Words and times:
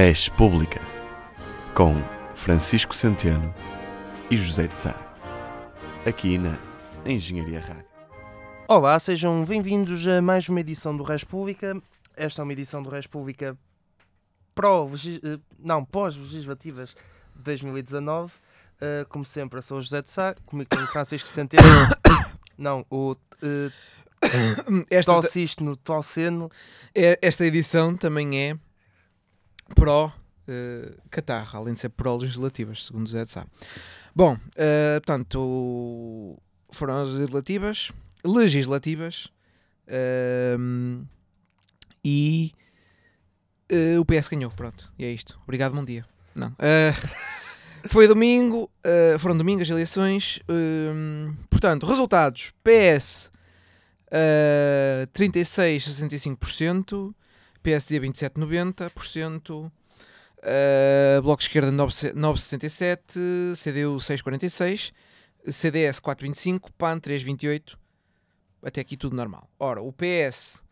Res 0.00 0.28
Pública, 0.28 0.80
com 1.74 1.92
Francisco 2.32 2.94
Centeno 2.94 3.52
e 4.30 4.36
José 4.36 4.68
de 4.68 4.74
Sá, 4.76 4.94
aqui 6.06 6.38
na 6.38 6.56
Engenharia 7.04 7.58
Rádio. 7.58 7.84
Olá, 8.68 8.96
sejam 9.00 9.44
bem-vindos 9.44 10.06
a 10.06 10.22
mais 10.22 10.48
uma 10.48 10.60
edição 10.60 10.96
do 10.96 11.02
Res 11.02 11.24
Pública. 11.24 11.76
Esta 12.16 12.40
é 12.40 12.44
uma 12.44 12.52
edição 12.52 12.80
do 12.80 12.88
Res 12.88 13.08
Pública 13.08 13.58
pró, 14.54 14.88
eh, 14.88 15.40
não, 15.58 15.84
pós-legislativas 15.84 16.94
de 17.34 17.42
2019. 17.42 18.34
Uh, 18.80 19.04
como 19.08 19.24
sempre, 19.24 19.58
eu 19.58 19.62
sou 19.62 19.78
o 19.78 19.82
José 19.82 20.00
de 20.00 20.10
Sá, 20.10 20.32
comigo 20.46 20.70
tem 20.70 20.80
o 20.80 20.86
Francisco 20.86 21.26
Centeno. 21.26 21.64
não, 22.56 22.86
o 22.88 23.16
uh, 23.42 23.72
Esta, 24.88 25.12
Tossiste 25.12 25.60
no 25.60 25.74
Toceno. 25.74 26.48
é- 26.94 27.18
esta 27.20 27.44
edição 27.44 27.96
também 27.96 28.40
é 28.40 28.56
pró 29.74 30.12
Catarro, 31.10 31.58
além 31.58 31.74
de 31.74 31.80
ser 31.80 31.90
pró 31.90 32.16
legislativas, 32.16 32.86
segundo 32.86 33.06
o 33.06 33.10
Zé 33.10 33.24
de 33.24 33.30
Sá. 33.30 33.46
Bom, 34.14 34.36
eh, 34.56 34.98
portanto, 35.00 36.38
foram 36.70 37.02
as 37.02 37.10
legislativas, 37.10 37.92
legislativas 38.24 39.28
ehm, 39.86 41.02
e 42.02 42.52
eh, 43.68 43.98
o 43.98 44.04
PS 44.04 44.28
ganhou, 44.28 44.50
pronto, 44.50 44.90
e 44.98 45.04
é 45.04 45.12
isto. 45.12 45.38
Obrigado, 45.44 45.74
bom 45.74 45.84
dia. 45.84 46.04
Não. 46.34 46.54
eh, 46.58 46.94
foi 47.86 48.08
domingo, 48.08 48.70
foram 49.18 49.36
domingo 49.36 49.62
as 49.62 49.68
eleições, 49.68 50.40
ehm, 50.48 51.34
portanto, 51.50 51.86
resultados: 51.86 52.52
PS 52.64 53.30
Uh, 54.10 55.04
36,65%, 55.12 57.14
PSD 57.68 58.00
27,90%, 58.00 59.50
uh, 59.50 59.70
Bloco 61.22 61.36
de 61.36 61.44
Esquerda 61.44 61.70
9 61.70 62.14
9,67%, 62.14 63.54
CDU 63.54 63.98
6,46%, 63.98 64.90
CDS 65.46 66.00
4,25%, 66.00 66.70
PAN 66.78 66.98
3,28%, 66.98 67.76
até 68.62 68.80
aqui 68.80 68.96
tudo 68.96 69.14
normal. 69.14 69.46
Ora, 69.58 69.82
o 69.82 69.92
PS 69.92 70.62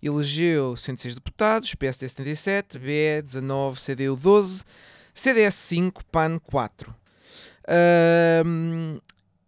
elegeu 0.00 0.76
106 0.76 1.16
deputados, 1.16 1.74
PSD 1.74 2.08
77, 2.10 2.78
BE 2.78 3.22
19, 3.22 3.80
CDU 3.80 4.14
12, 4.14 4.64
CDS 5.12 5.54
5, 5.56 6.04
PAN 6.04 6.38
4. 6.38 6.94
Um, 8.46 9.00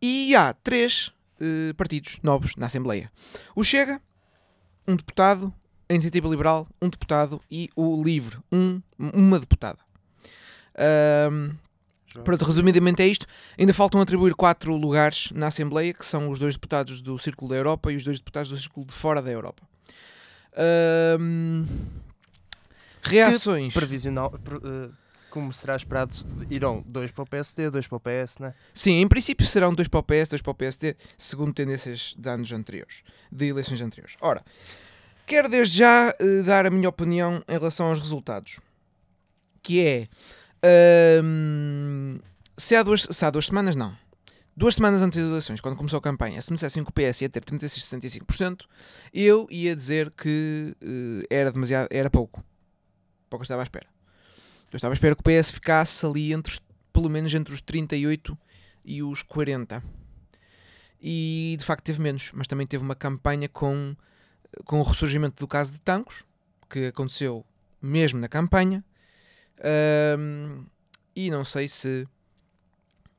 e 0.03 0.35
há 0.35 0.53
3 0.53 1.13
eh, 1.41 1.73
partidos 1.75 2.19
novos 2.25 2.57
na 2.57 2.67
Assembleia. 2.67 3.09
O 3.55 3.63
Chega, 3.63 4.03
um 4.89 4.97
deputado, 4.97 5.55
a 5.89 5.93
Iniciativa 5.95 6.29
Liberal, 6.29 6.67
um 6.83 6.89
deputado 6.89 7.41
e 7.51 7.71
o 7.75 8.03
Livre, 8.03 8.39
um, 8.53 8.81
uma 8.99 9.39
deputada. 9.41 9.79
Ahm, 10.77 11.55
pronto, 12.25 12.45
resumidamente 12.45 13.03
é 13.03 13.07
isto. 13.07 13.27
Ainda 13.59 13.73
faltam 13.73 14.01
atribuir 14.01 14.35
quatro 14.35 14.77
lugares 14.77 15.31
na 15.33 15.47
Assembleia, 15.49 15.93
que 15.95 16.05
são 16.05 16.29
os 16.29 16.39
dois 16.39 16.55
deputados 16.55 17.01
do 17.01 17.19
Círculo 17.19 17.51
da 17.51 17.57
Europa 17.57 17.91
e 17.93 17.97
os 17.97 18.05
dois 18.05 18.19
deputados 18.19 18.51
do 18.51 18.59
Círculo 18.59 18.87
de 18.87 18.93
Fora 18.93 19.23
da 19.23 19.31
Europa. 19.31 19.63
Ahm, 20.57 21.65
reações. 23.03 23.73
Previsional, 23.75 24.31
pre- 24.31 24.57
eh, 24.57 24.91
como 25.31 25.53
será 25.53 25.77
esperado, 25.77 26.15
irão 26.51 26.83
dois 26.87 27.13
para 27.13 27.23
o 27.23 27.27
PSD, 27.27 27.71
dois 27.71 27.87
para 27.87 27.97
o 27.97 28.01
PS, 28.01 28.39
né? 28.41 28.55
Sim, 28.73 29.01
em 29.01 29.07
princípio 29.09 29.47
serão 29.47 29.75
dois 29.75 29.87
para 29.89 30.01
o 30.01 30.03
PS, 30.03 30.31
dois 30.31 30.43
para 30.43 30.51
o 30.51 30.55
PSD, 30.55 30.97
segundo 31.17 31.53
tendências 31.53 32.15
de 32.19 32.29
anos 32.31 32.51
anteriores, 32.51 33.03
de 33.31 33.47
eleições 33.47 33.81
anteriores. 33.81 34.17
Ora, 34.21 34.43
quero 35.29 35.49
desde 35.49 35.77
já 35.77 36.15
eh, 36.19 36.43
dar 36.43 36.65
a 36.67 36.71
minha 36.71 36.89
opinião 36.89 37.43
em 37.47 37.53
relação 37.53 37.87
aos 37.89 37.99
resultados, 37.99 38.59
que 39.63 39.85
é 39.85 40.09
ahm, 41.21 42.19
se, 42.57 42.75
há 42.75 42.83
duas, 42.83 43.03
se 43.03 43.25
há 43.25 43.31
duas 43.31 43.47
semanas, 43.47 43.77
não. 43.77 43.95
Duas 44.57 44.75
semanas 44.75 45.03
antes 45.03 45.21
das 45.21 45.29
eleições, 45.29 45.61
quando 45.61 45.77
começou 45.77 45.99
a 45.99 46.03
campanha, 46.03 46.41
se 46.41 46.51
me 46.51 46.57
dissessem 46.57 46.83
que 46.83 46.91
o 46.91 46.93
PS 46.93 47.21
ia 47.21 47.29
ter 47.29 47.45
36, 47.45 47.85
65%, 47.85 48.65
eu 49.15 49.47
ia 49.51 49.77
dizer 49.77 50.11
que 50.11 50.75
eh, 50.83 51.27
era 51.31 51.53
demasiado, 51.53 51.89
era 51.91 52.11
pouco. 52.11 52.43
Pouco 53.29 53.43
eu 53.43 53.45
estava 53.45 53.63
à 53.63 53.65
espera. 53.65 53.87
Eu 54.73 54.77
estava 54.77 54.93
à 54.93 54.97
espera 54.97 55.15
que 55.15 55.21
o 55.21 55.25
PS 55.25 55.53
ficasse 55.53 56.05
ali 56.05 56.33
entre 56.33 56.55
os 56.55 56.61
pelo 56.93 57.09
menos 57.09 57.33
entre 57.33 57.55
os 57.55 57.61
38 57.61 58.37
e 58.85 59.03
os 59.03 59.23
40. 59.23 59.83
E 61.01 61.55
de 61.57 61.65
facto 61.65 61.85
teve 61.85 62.01
menos, 62.01 62.33
mas 62.35 62.49
também 62.49 62.67
teve 62.67 62.83
uma 62.83 62.97
campanha 62.97 63.49
com, 63.49 63.95
com 64.65 64.81
o 64.81 64.83
ressurgimento 64.83 65.37
do 65.39 65.49
caso 65.49 65.73
de 65.73 65.81
Tancos, 65.81 66.25
que 66.69 66.87
aconteceu 66.87 67.45
mesmo 67.81 68.19
na 68.21 68.29
campanha. 68.29 68.85
Ahm, 69.61 70.67
e 71.15 71.31
não 71.31 71.45
sei 71.45 71.69
se 71.69 72.07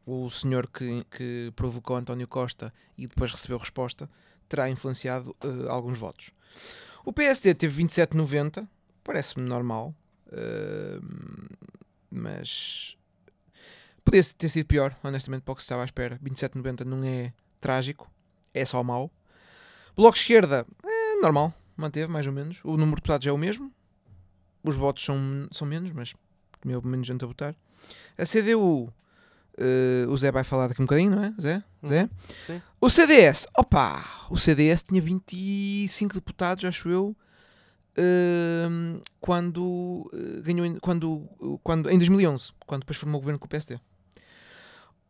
o 0.05 0.29
senhor 0.29 0.67
que, 0.67 1.05
que 1.11 1.51
provocou 1.55 1.95
António 1.95 2.27
Costa 2.27 2.73
e 2.97 3.05
depois 3.07 3.31
recebeu 3.31 3.57
resposta 3.57 4.09
terá 4.47 4.69
influenciado 4.69 5.35
eh, 5.41 5.69
alguns 5.69 5.97
votos. 5.99 6.31
O 7.05 7.13
PSD 7.13 7.53
teve 7.53 7.83
27,90, 7.83 8.67
parece-me 9.03 9.47
normal, 9.47 9.93
ahm, 10.31 11.47
mas 12.09 12.97
Podia 14.09 14.23
ter 14.23 14.49
sido 14.49 14.65
pior, 14.65 14.97
honestamente, 15.03 15.43
para 15.43 15.51
o 15.51 15.55
que 15.55 15.61
se 15.61 15.65
estava 15.65 15.83
à 15.83 15.85
espera. 15.85 16.17
27,90 16.17 16.83
não 16.83 17.03
é 17.03 17.31
trágico, 17.61 18.11
é 18.51 18.65
só 18.65 18.83
mau. 18.83 19.11
Bloco 19.95 20.17
Esquerda, 20.17 20.65
normal, 21.21 21.53
manteve 21.77 22.11
mais 22.11 22.25
ou 22.27 22.33
menos. 22.33 22.57
O 22.63 22.71
número 22.71 22.91
de 22.91 22.95
deputados 23.01 23.25
é 23.27 23.31
o 23.31 23.37
mesmo. 23.37 23.71
Os 24.63 24.75
votos 24.75 25.03
são, 25.03 25.15
são 25.51 25.67
menos, 25.67 25.91
mas 25.91 26.13
meu 26.65 26.81
menos 26.81 27.07
gente 27.07 27.23
a 27.23 27.27
votar. 27.27 27.55
A 28.17 28.25
CDU, 28.25 28.91
eh, 29.57 30.05
o 30.09 30.17
Zé 30.17 30.31
vai 30.31 30.43
falar 30.43 30.67
daqui 30.67 30.81
um 30.81 30.85
bocadinho, 30.85 31.11
não 31.15 31.23
é? 31.23 31.33
Zé? 31.39 31.63
Zé? 31.87 32.09
Sim. 32.45 32.61
O 32.81 32.89
CDS, 32.89 33.47
opa, 33.57 34.03
o 34.29 34.37
CDS 34.37 34.83
tinha 34.83 35.01
25 35.01 36.13
deputados, 36.15 36.65
acho 36.65 36.89
eu, 36.89 37.15
ehm, 37.97 38.99
quando 39.21 40.09
eh, 40.13 40.41
ganhou, 40.41 40.65
em- 40.65 40.77
quando, 40.79 41.27
quando, 41.63 41.89
em 41.89 41.97
2011, 41.97 42.51
quando 42.65 42.81
depois 42.81 42.97
formou 42.97 43.19
o 43.19 43.21
governo 43.21 43.39
com 43.39 43.45
o 43.45 43.49
PSD. 43.49 43.79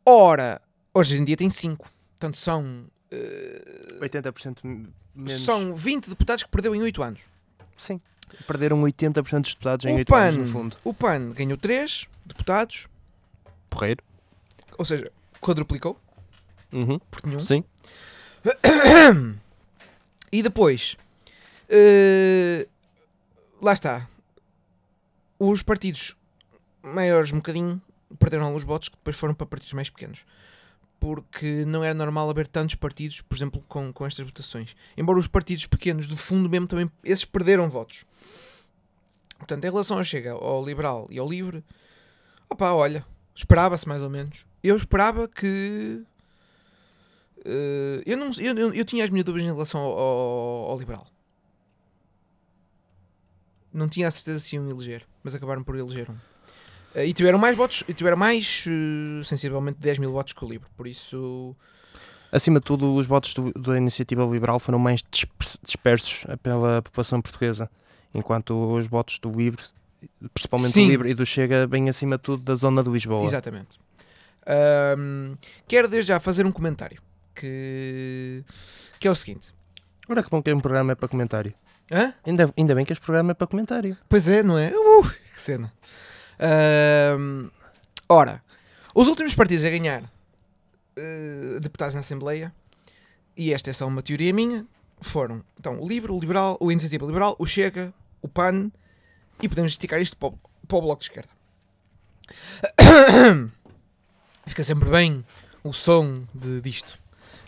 Ora, 0.05 0.61
hoje 0.93 1.17
em 1.17 1.25
dia 1.25 1.37
tem 1.37 1.49
5, 1.49 1.89
portanto 2.11 2.37
são, 2.37 2.85
eh, 3.11 3.97
80% 4.01 4.87
menos. 5.15 5.41
são 5.43 5.73
20 5.75 6.09
deputados 6.09 6.43
que 6.43 6.49
perdeu 6.49 6.73
em 6.75 6.81
8 6.81 7.01
anos. 7.03 7.21
Sim. 7.77 7.99
Perderam 8.47 8.79
80% 8.81 9.41
dos 9.41 9.53
deputados 9.53 9.85
em 9.85 9.93
O 9.93 9.97
8 9.97 10.15
anos, 10.15 10.35
PAN, 10.35 10.41
no 10.45 10.51
fundo. 10.51 10.77
o 10.83 10.93
PAN 10.93 11.31
ganhou 11.31 11.57
3 11.57 12.05
deputados, 12.25 12.87
Porreiro. 13.69 14.03
ou 14.77 14.85
seja, 14.85 15.11
quadruplicou, 15.41 15.99
Uhum. 16.71 16.99
porque 17.09 17.27
tinha 17.27 17.37
um. 17.37 17.39
Sim. 17.39 17.63
E 20.31 20.43
depois, 20.43 20.95
eh, 21.67 22.67
lá 23.61 23.73
está. 23.73 24.07
Os 25.39 25.63
partidos 25.63 26.15
maiores, 26.83 27.31
um 27.33 27.37
bocadinho, 27.37 27.81
perderam 28.19 28.45
alguns 28.45 28.63
votos 28.63 28.89
que 28.89 28.95
depois 28.97 29.15
foram 29.17 29.33
para 29.33 29.47
partidos 29.47 29.73
mais 29.73 29.89
pequenos. 29.89 30.23
Porque 30.99 31.63
não 31.65 31.83
era 31.83 31.93
normal 31.93 32.29
haver 32.29 32.47
tantos 32.47 32.75
partidos, 32.75 33.21
por 33.21 33.35
exemplo, 33.35 33.63
com, 33.67 33.93
com 33.93 34.05
estas 34.05 34.25
votações. 34.25 34.75
Embora 34.97 35.17
os 35.17 35.27
partidos 35.27 35.65
pequenos, 35.65 36.07
do 36.07 36.17
fundo 36.17 36.49
mesmo, 36.49 36.67
também, 36.67 36.91
esses 37.03 37.23
perderam 37.23 37.69
votos. 37.69 38.03
Portanto, 39.37 39.63
em 39.63 39.69
relação 39.69 39.97
ao 39.97 40.03
Chega, 40.03 40.31
ao 40.33 40.65
Liberal 40.65 41.07
e 41.09 41.17
ao 41.17 41.29
Livre, 41.29 41.63
opa, 42.49 42.73
olha, 42.73 43.05
esperava-se 43.33 43.87
mais 43.87 44.01
ou 44.01 44.09
menos. 44.09 44.45
Eu 44.61 44.75
esperava 44.75 45.25
que 45.29 46.03
eh, 47.45 48.03
eu, 48.05 48.17
não, 48.17 48.31
eu, 48.37 48.53
eu, 48.57 48.73
eu 48.73 48.83
tinha 48.83 49.05
as 49.05 49.09
minhas 49.09 49.23
dúvidas 49.23 49.47
em 49.49 49.53
relação 49.53 49.79
ao, 49.79 49.97
ao- 49.97 50.71
ao 50.71 50.79
liberal. 50.79 51.07
Não 53.71 53.87
tinha 53.87 54.07
a 54.07 54.11
certeza 54.11 54.39
se 54.39 54.55
iam 54.55 54.69
eleger, 54.69 55.07
mas 55.23 55.33
acabaram 55.35 55.63
por 55.63 55.77
eleger 55.77 56.09
um. 56.09 56.17
Eh, 56.95 57.07
e 57.07 57.13
tiveram 57.13 57.37
mais 57.39 57.55
votos, 57.55 57.83
e 57.87 57.93
tiveram 57.93 58.17
mais, 58.17 58.65
eh, 58.67 59.23
sensivelmente 59.23 59.79
10 59.79 59.97
mil 59.99 60.11
votos 60.11 60.33
que 60.33 60.43
o 60.43 60.47
livro. 60.49 60.67
Por 60.75 60.87
isso, 60.87 61.55
Acima 62.31 62.59
de 62.59 62.65
tudo, 62.65 62.93
os 62.93 63.07
votos 63.07 63.33
do- 63.33 63.51
da 63.53 63.75
iniciativa 63.75 64.23
liberal 64.23 64.59
foram 64.59 64.77
mais 64.77 65.01
disper- 65.09 65.57
dispersos 65.63 66.25
pela 66.43 66.79
população 66.79 67.19
portuguesa, 67.21 67.67
enquanto 68.13 68.51
os 68.77 68.85
votos 68.85 69.17
do 69.17 69.31
Livre, 69.31 69.63
principalmente 70.31 70.73
Sim. 70.73 70.85
do 70.85 70.89
Livre 70.91 71.09
e 71.09 71.13
do 71.15 71.25
Chega, 71.25 71.65
bem 71.65 71.89
acima 71.89 72.17
de 72.17 72.23
tudo 72.23 72.43
da 72.43 72.53
zona 72.53 72.83
de 72.83 72.89
Lisboa. 72.91 73.25
exatamente. 73.25 73.79
Ahm, 74.45 75.35
quero 75.67 75.87
desde 75.87 76.09
já 76.09 76.19
fazer 76.19 76.45
um 76.45 76.51
comentário 76.51 77.01
que, 77.33 78.43
que 78.99 79.07
é 79.07 79.11
o 79.11 79.15
seguinte: 79.15 79.51
Ora 80.07 80.21
que 80.21 80.29
bom 80.29 80.41
que 80.41 80.53
um 80.53 80.59
programa 80.59 80.91
é 80.91 80.95
para 80.95 81.07
comentário. 81.07 81.53
Hã? 81.91 82.13
Ainda, 82.25 82.53
ainda 82.55 82.75
bem 82.75 82.85
que 82.85 82.93
este 82.93 83.03
programa 83.03 83.31
é 83.31 83.33
para 83.33 83.47
comentário. 83.47 83.97
Pois 84.07 84.27
é, 84.27 84.43
não 84.43 84.55
é? 84.57 84.71
Uh, 84.71 85.03
que 85.33 85.41
cena. 85.41 85.73
Ahm, 86.39 87.49
ora, 88.07 88.41
os 88.95 89.07
últimos 89.07 89.33
partidos 89.35 89.65
a 89.65 89.69
ganhar 89.69 90.03
eh, 90.95 91.59
deputados 91.61 91.93
na 91.93 91.99
Assembleia, 92.01 92.53
e 93.35 93.53
esta 93.53 93.69
é 93.69 93.73
só 93.73 93.85
uma 93.87 94.01
teoria 94.01 94.33
minha, 94.33 94.65
foram 95.01 95.43
então 95.59 95.79
o 95.81 95.87
Livre, 95.87 96.11
o 96.11 96.19
Liberal, 96.19 96.57
o 96.59 96.71
Iniciativa 96.71 97.05
Liberal, 97.05 97.35
o 97.39 97.45
Chega, 97.45 97.93
o 98.21 98.27
PAN, 98.27 98.71
e 99.41 99.47
podemos 99.47 99.71
esticar 99.73 100.01
isto 100.01 100.17
para, 100.17 100.29
o- 100.29 100.39
para 100.67 100.77
o 100.77 100.81
Bloco 100.81 100.99
de 101.01 101.05
Esquerda. 101.09 101.29
Fica 104.45 104.63
sempre 104.63 104.89
bem 104.89 105.23
o 105.63 105.73
som 105.73 106.23
de, 106.33 106.61
disto 106.61 106.97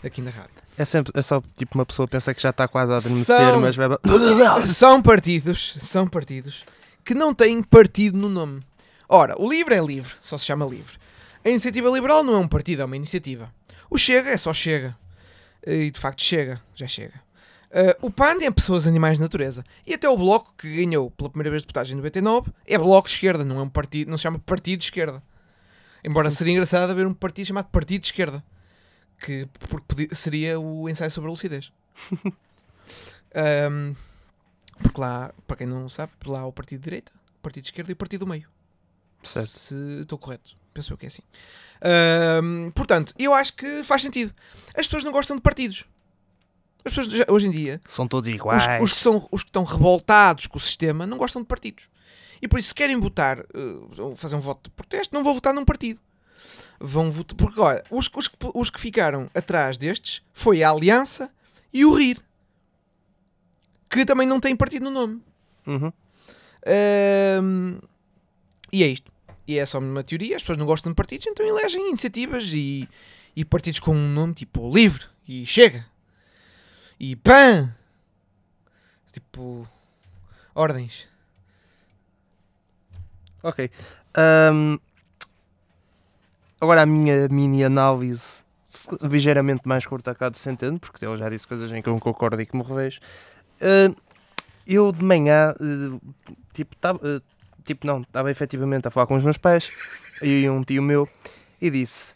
aqui 0.04 0.20
na 0.22 0.30
rádio. 0.30 0.50
É, 0.78 0.84
sempre, 0.84 1.12
é 1.14 1.22
só 1.22 1.42
tipo 1.56 1.76
uma 1.76 1.84
pessoa 1.84 2.08
pensa 2.08 2.32
que 2.32 2.40
já 2.42 2.50
está 2.50 2.66
quase 2.66 2.92
a 2.92 2.96
adormecer, 2.96 3.36
São- 3.36 3.60
mas 3.60 3.76
vai. 3.76 3.88
São 4.68 5.02
partidos, 5.02 5.74
são 5.78 6.08
partidos 6.08 6.64
que 7.04 7.14
não 7.14 7.34
têm 7.34 7.62
partido 7.62 8.16
no 8.16 8.28
nome. 8.28 8.62
Ora, 9.08 9.34
o 9.40 9.50
LIVRE 9.50 9.74
é 9.74 9.84
livre, 9.84 10.12
só 10.20 10.38
se 10.38 10.44
chama 10.44 10.64
LIVRE. 10.64 10.98
A 11.44 11.48
Iniciativa 11.48 11.88
Liberal 11.90 12.22
não 12.22 12.34
é 12.34 12.38
um 12.38 12.48
partido, 12.48 12.82
é 12.82 12.84
uma 12.84 12.96
iniciativa. 12.96 13.52
O 13.90 13.98
Chega 13.98 14.30
é 14.30 14.36
só 14.36 14.52
Chega. 14.52 14.96
E 15.66 15.90
de 15.90 15.98
facto 15.98 16.22
chega, 16.22 16.60
já 16.74 16.88
chega. 16.88 17.14
Uh, 17.70 18.06
o 18.06 18.10
PAN 18.10 18.36
é 18.42 18.50
Pessoas, 18.50 18.86
Animais 18.86 19.18
de 19.18 19.22
Natureza. 19.22 19.64
E 19.86 19.94
até 19.94 20.08
o 20.08 20.16
Bloco, 20.16 20.52
que 20.58 20.84
ganhou 20.84 21.10
pela 21.10 21.30
primeira 21.30 21.50
vez 21.50 21.62
deputados 21.62 21.90
em 21.90 21.94
99, 21.94 22.52
é 22.66 22.76
Bloco 22.76 23.08
de 23.08 23.14
Esquerda, 23.14 23.44
não 23.44 23.60
é 23.60 23.62
um 23.62 23.68
partido, 23.68 24.10
não 24.10 24.18
se 24.18 24.22
chama 24.22 24.38
Partido 24.40 24.80
de 24.80 24.84
Esquerda. 24.86 25.22
Embora 26.04 26.30
seria 26.30 26.52
engraçado 26.52 26.90
haver 26.90 27.06
um 27.06 27.14
partido 27.14 27.46
chamado 27.46 27.66
Partido 27.66 28.00
de 28.00 28.08
Esquerda. 28.08 28.44
Que 29.18 29.48
seria 30.12 30.58
o 30.58 30.88
ensaio 30.88 31.10
sobre 31.10 31.28
a 31.28 31.30
lucidez. 31.30 31.72
Um, 33.34 33.94
porque 34.82 35.00
lá, 35.00 35.32
para 35.46 35.56
quem 35.56 35.66
não 35.66 35.88
sabe, 35.88 36.12
lá 36.26 36.40
há 36.40 36.46
o 36.46 36.52
partido 36.52 36.80
de 36.80 36.84
direita, 36.84 37.12
o 37.38 37.40
partido 37.40 37.62
de 37.62 37.68
esquerda 37.68 37.90
e 37.90 37.94
o 37.94 37.96
partido 37.96 38.26
do 38.26 38.30
meio. 38.30 38.46
Certo. 39.22 39.48
Se 39.48 39.74
estou 40.02 40.18
correto. 40.18 40.50
Penso 40.74 40.92
eu 40.92 40.96
que 40.98 41.06
é 41.06 41.08
assim. 41.08 41.22
Ahm, 41.82 42.70
portanto, 42.70 43.12
eu 43.18 43.34
acho 43.34 43.52
que 43.54 43.82
faz 43.84 44.02
sentido. 44.02 44.32
As 44.74 44.86
pessoas 44.86 45.04
não 45.04 45.12
gostam 45.12 45.36
de 45.36 45.42
partidos. 45.42 45.84
As 46.84 46.94
pessoas 46.94 47.08
já- 47.12 47.26
hoje 47.28 47.46
em 47.46 47.50
dia, 47.50 47.80
São 47.86 48.08
todos 48.08 48.28
os, 48.28 48.34
iguais. 48.34 48.64
os 48.82 48.92
que 48.92 49.00
são, 49.00 49.28
os 49.30 49.42
que 49.42 49.48
estão 49.50 49.62
revoltados 49.64 50.46
com 50.46 50.56
o 50.58 50.60
sistema, 50.60 51.06
não 51.06 51.18
gostam 51.18 51.42
de 51.42 51.46
partidos. 51.48 51.88
E 52.40 52.48
por 52.48 52.58
isso, 52.58 52.68
se 52.68 52.74
querem 52.74 52.98
votar, 52.98 53.44
ou 53.98 54.16
fazer 54.16 54.34
um 54.36 54.40
voto 54.40 54.68
de 54.68 54.70
protesto, 54.74 55.14
não 55.14 55.22
vão 55.22 55.34
votar 55.34 55.54
num 55.54 55.64
partido. 55.64 56.00
Vão 56.80 57.10
votar. 57.12 57.36
Porque, 57.36 57.60
olha, 57.60 57.84
os, 57.90 58.10
os, 58.14 58.26
que- 58.26 58.36
os 58.54 58.70
que 58.70 58.80
ficaram 58.80 59.30
atrás 59.34 59.78
destes 59.78 60.22
foi 60.32 60.62
a 60.64 60.70
Aliança 60.70 61.30
e 61.72 61.84
o 61.84 61.92
RIR, 61.92 62.18
que 63.88 64.04
também 64.04 64.26
não 64.26 64.40
tem 64.40 64.56
partido 64.56 64.84
no 64.84 64.90
nome. 64.90 65.22
Uhum. 65.66 65.92
Ahm, 66.66 67.78
e 68.72 68.82
é 68.82 68.86
isto. 68.88 69.11
E 69.46 69.58
é 69.58 69.64
só 69.66 69.78
uma 69.78 70.04
teoria. 70.04 70.36
As 70.36 70.42
pessoas 70.42 70.58
não 70.58 70.66
gostam 70.66 70.92
de 70.92 70.96
partidos, 70.96 71.26
então 71.26 71.44
elegem 71.46 71.88
iniciativas 71.88 72.52
e, 72.52 72.88
e 73.34 73.44
partidos 73.44 73.80
com 73.80 73.94
um 73.94 74.08
nome 74.12 74.34
tipo 74.34 74.70
Livre 74.72 75.04
e 75.26 75.44
Chega 75.46 75.84
e 76.98 77.16
PAN. 77.16 77.74
Tipo. 79.12 79.68
Ordens. 80.54 81.08
Ok. 83.42 83.70
Ahm, 84.14 84.78
agora 86.60 86.82
a 86.82 86.86
minha 86.86 87.28
mini 87.28 87.64
análise 87.64 88.44
se- 88.68 88.88
ligeiramente 89.02 89.62
mais 89.66 89.84
curta 89.86 90.14
cá 90.14 90.28
do 90.28 90.36
Centeno, 90.38 90.78
porque 90.78 91.04
ele 91.04 91.16
já 91.16 91.28
disse 91.28 91.46
coisas 91.46 91.72
em 91.72 91.82
que 91.82 91.88
eu 91.88 91.92
não 91.92 92.00
concordo 92.00 92.40
e 92.40 92.46
que 92.46 92.56
me 92.56 92.62
revejo. 92.62 93.00
Ah, 93.60 93.94
eu 94.66 94.92
de 94.92 95.02
manhã, 95.02 95.54
eh, 95.60 95.98
tipo, 96.52 96.76
tava, 96.76 97.00
eh, 97.02 97.20
tipo 97.62 97.86
não, 97.86 98.02
estava 98.02 98.30
efetivamente 98.30 98.86
a 98.88 98.90
falar 98.90 99.06
com 99.06 99.14
os 99.14 99.22
meus 99.24 99.38
pais 99.38 99.70
e 100.22 100.48
um 100.48 100.62
tio 100.62 100.82
meu 100.82 101.08
e 101.60 101.70
disse: 101.70 102.14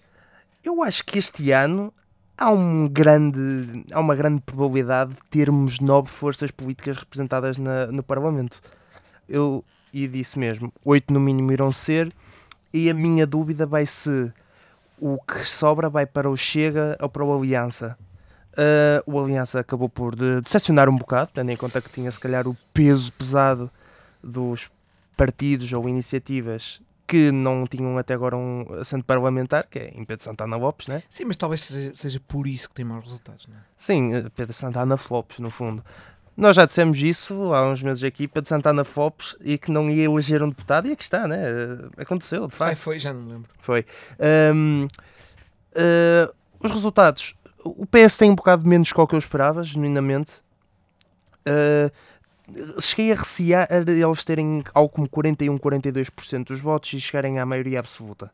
Eu 0.64 0.82
acho 0.82 1.04
que 1.04 1.18
este 1.18 1.50
ano 1.52 1.92
há, 2.36 2.50
um 2.50 2.88
grande, 2.88 3.84
há 3.92 4.00
uma 4.00 4.14
grande 4.14 4.40
probabilidade 4.42 5.14
de 5.14 5.20
termos 5.30 5.80
nove 5.80 6.08
forças 6.08 6.50
políticas 6.50 6.98
representadas 6.98 7.56
na- 7.58 7.86
no 7.86 8.02
Parlamento. 8.02 8.60
Eu, 9.28 9.64
e 9.92 10.06
disse 10.06 10.38
mesmo, 10.38 10.72
oito 10.84 11.12
no 11.12 11.18
mínimo 11.20 11.50
irão 11.52 11.72
ser, 11.72 12.12
e 12.72 12.90
a 12.90 12.94
minha 12.94 13.26
dúvida 13.26 13.64
vai 13.66 13.86
se 13.86 14.32
o 15.00 15.18
que 15.22 15.44
sobra 15.46 15.88
vai 15.88 16.04
para 16.06 16.28
o 16.28 16.36
Chega 16.36 16.96
ou 17.00 17.08
para 17.08 17.24
o 17.24 17.36
Aliança. 17.38 17.96
Ah, 18.56 19.02
o 19.06 19.18
Aliança 19.20 19.60
acabou 19.60 19.88
por 19.88 20.14
de- 20.16 20.40
decepcionar 20.42 20.88
um 20.88 20.96
bocado, 20.96 21.30
tendo 21.34 21.50
em 21.50 21.56
conta 21.56 21.80
que 21.80 21.90
tinha 21.90 22.10
se 22.10 22.18
calhar 22.20 22.46
o 22.48 22.56
peso 22.72 23.12
pesado 23.12 23.70
dos 24.22 24.68
partidos 25.16 25.72
ou 25.72 25.88
iniciativas 25.88 26.80
que 27.06 27.30
não 27.30 27.66
tinham 27.66 27.96
até 27.96 28.14
agora 28.14 28.36
um 28.36 28.66
assento 28.80 29.04
parlamentar, 29.04 29.66
que 29.70 29.78
é 29.78 29.88
em 29.94 30.04
Pedro 30.04 30.24
Santana 30.24 30.56
Lopes, 30.56 30.88
né? 30.88 31.02
Sim, 31.08 31.26
mas 31.26 31.36
talvez 31.36 31.62
seja, 31.64 31.94
seja 31.94 32.20
por 32.26 32.46
isso 32.48 32.68
que 32.68 32.74
tem 32.74 32.84
maus 32.84 33.04
resultados, 33.04 33.46
não 33.46 33.56
é? 33.56 33.60
Sim, 33.76 34.14
eh, 34.14 34.26
Pedro 34.34 34.52
Santana 34.52 34.96
Flopes, 34.96 35.38
no 35.38 35.50
fundo. 35.50 35.84
Nós 36.36 36.56
já 36.56 36.66
dissemos 36.66 36.98
isso 36.98 37.54
há 37.54 37.66
uns 37.66 37.82
meses 37.82 38.02
aqui, 38.02 38.26
Pedro 38.26 38.48
Santana 38.48 38.84
Flopes, 38.84 39.36
e 39.40 39.56
que 39.56 39.70
não 39.70 39.88
ia 39.88 40.04
eleger 40.04 40.42
um 40.42 40.48
deputado, 40.48 40.88
e 40.88 40.92
aqui 40.92 41.02
está, 41.04 41.28
né? 41.28 41.38
Eh, 41.48 42.02
Aconteceu, 42.02 42.40
de 42.48 42.52
Ai, 42.54 42.58
facto. 42.58 42.78
foi, 42.78 42.98
já 42.98 43.12
não 43.12 43.22
me 43.22 43.32
lembro. 43.34 43.50
Foi. 43.58 43.86
Ahm, 44.18 44.88
ah, 45.76 46.32
os 46.60 46.72
resultados. 46.72 47.34
O 47.64 47.86
PS 47.86 48.16
tem 48.16 48.30
um 48.30 48.34
bocado 48.34 48.66
menos 48.66 48.92
que 48.92 49.00
o 49.00 49.06
que 49.06 49.14
eu 49.14 49.18
esperava, 49.18 49.62
genuinamente. 49.62 50.42
Ah, 51.46 51.90
cheguei 52.80 53.12
a 53.12 53.16
recear 53.16 53.68
eles 53.70 54.24
terem 54.24 54.62
algo 54.74 54.88
como 54.88 55.08
41, 55.08 55.58
42% 55.58 56.44
dos 56.44 56.60
votos 56.60 56.92
e 56.92 57.00
chegarem 57.00 57.38
à 57.38 57.46
maioria 57.46 57.80
absoluta. 57.80 58.30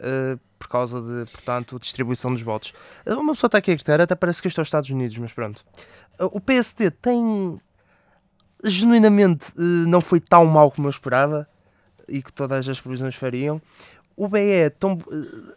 Ah, 0.00 0.38
por 0.58 0.68
causa 0.68 1.00
de, 1.00 1.30
portanto, 1.30 1.78
distribuição 1.78 2.32
dos 2.32 2.42
votos. 2.42 2.72
Ah, 3.04 3.16
Uma 3.16 3.34
pessoa 3.34 3.48
está 3.48 3.58
aqui 3.58 3.70
a 3.70 3.74
gritar, 3.74 4.00
até 4.00 4.14
parece 4.14 4.40
que 4.40 4.48
estou 4.48 4.62
aos 4.62 4.68
Estados 4.68 4.90
Unidos, 4.90 5.16
mas 5.18 5.32
pronto. 5.32 5.64
Ah, 6.18 6.26
o 6.26 6.40
PST 6.40 6.90
tem. 7.02 7.60
Genuinamente 8.64 9.52
eh, 9.58 9.86
não 9.86 10.00
foi 10.00 10.18
tão 10.18 10.46
mal 10.46 10.70
como 10.70 10.86
eu 10.86 10.90
esperava 10.90 11.46
e 12.08 12.22
que 12.22 12.32
todas 12.32 12.66
as 12.66 12.80
previsões 12.80 13.14
fariam. 13.14 13.60
O 14.16 14.28
BE 14.28 14.38
eh, 14.40 14.72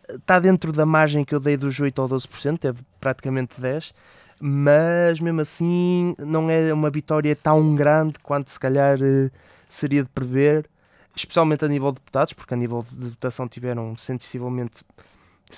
está 0.09 0.37
dentro 0.37 0.73
da 0.73 0.85
margem 0.85 1.23
que 1.23 1.33
eu 1.33 1.39
dei 1.39 1.55
dos 1.55 1.79
8 1.79 2.01
ao 2.01 2.09
12%, 2.09 2.59
teve 2.59 2.81
praticamente 2.99 3.59
10%, 3.59 3.93
mas 4.39 5.19
mesmo 5.19 5.41
assim 5.41 6.15
não 6.19 6.49
é 6.49 6.73
uma 6.73 6.89
vitória 6.89 7.35
tão 7.35 7.75
grande 7.75 8.15
quanto 8.23 8.49
se 8.49 8.59
calhar 8.59 8.97
eh, 9.01 9.29
seria 9.67 10.03
de 10.03 10.09
prever, 10.09 10.69
especialmente 11.15 11.65
a 11.65 11.67
nível 11.67 11.91
de 11.91 11.99
deputados, 11.99 12.33
porque 12.33 12.53
a 12.53 12.57
nível 12.57 12.85
de 12.91 13.09
votação 13.09 13.47
tiveram 13.47 13.95
sensivelmente 13.97 14.83